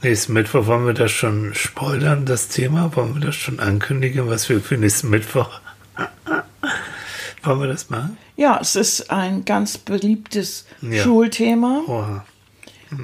[0.02, 2.96] Nächsten Mittwoch wollen wir das schon spoilern, das Thema.
[2.96, 5.60] Wollen wir das schon ankündigen, was wir für nächsten Mittwoch.
[7.42, 8.16] wollen wir das machen?
[8.36, 11.02] Ja, es ist ein ganz beliebtes Ja.
[11.02, 11.82] Schulthema.
[11.86, 12.24] Oha.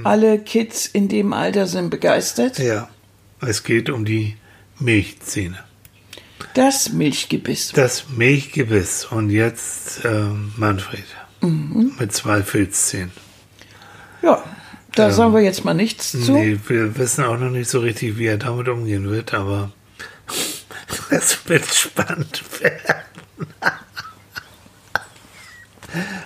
[0.05, 2.59] Alle Kids in dem Alter sind begeistert.
[2.59, 2.89] Ja.
[3.41, 4.37] Es geht um die
[4.79, 5.59] Milchzähne.
[6.55, 7.73] Das Milchgebiss.
[7.73, 9.05] Das Milchgebiss.
[9.05, 11.05] Und jetzt ähm, Manfred.
[11.41, 13.13] Mit zwei Filzzähnen.
[14.23, 14.43] Ja,
[14.97, 16.33] da sagen wir jetzt mal nichts zu.
[16.33, 19.71] Nee, wir wissen auch noch nicht so richtig, wie er damit umgehen wird, aber
[21.11, 23.03] es wird spannend werden.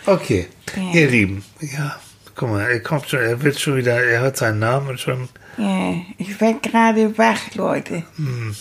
[0.07, 0.47] okay,
[0.77, 0.93] Ja.
[1.01, 1.99] ihr Lieben, ja,
[2.35, 5.29] guck mal, er kommt schon, er wird schon wieder, er hört seinen Namen und schon,
[5.59, 8.05] Ja, ich werd gerade wach, Leute.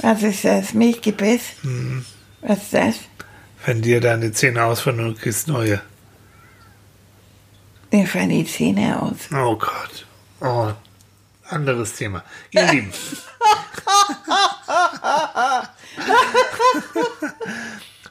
[0.02, 0.74] Was ist das?
[0.74, 1.42] Milchgebiss?
[2.42, 2.96] Was ist das?
[3.66, 5.82] wenn dir deine Zähne ausfallen und du kriegst neue.
[7.92, 9.16] Mir fallen die Zähne aus.
[9.34, 10.06] Oh Gott,
[10.42, 10.68] oh,
[11.50, 12.24] anderes Thema.
[12.52, 12.92] Ihr Lieben.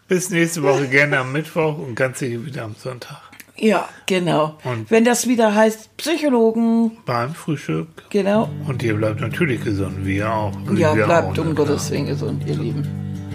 [0.09, 3.20] Bis nächste Woche gerne am Mittwoch und ganz sicher wieder am Sonntag.
[3.57, 4.57] Ja, genau.
[4.64, 7.89] Und- Wenn das wieder heißt Psychologen, Beim Frühstück.
[8.09, 8.49] genau.
[8.66, 10.55] Und ihr bleibt natürlich gesund, wie ihr auch.
[10.55, 11.55] Und Ja, wir bleibt auch, um ne?
[11.55, 12.83] Gottes Willen gesund, ihr Lieben.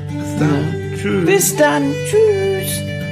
[0.08, 0.94] Bis dann.
[0.98, 1.26] Tschüss.
[1.26, 1.94] Bis dann.
[2.10, 3.03] Tschüss.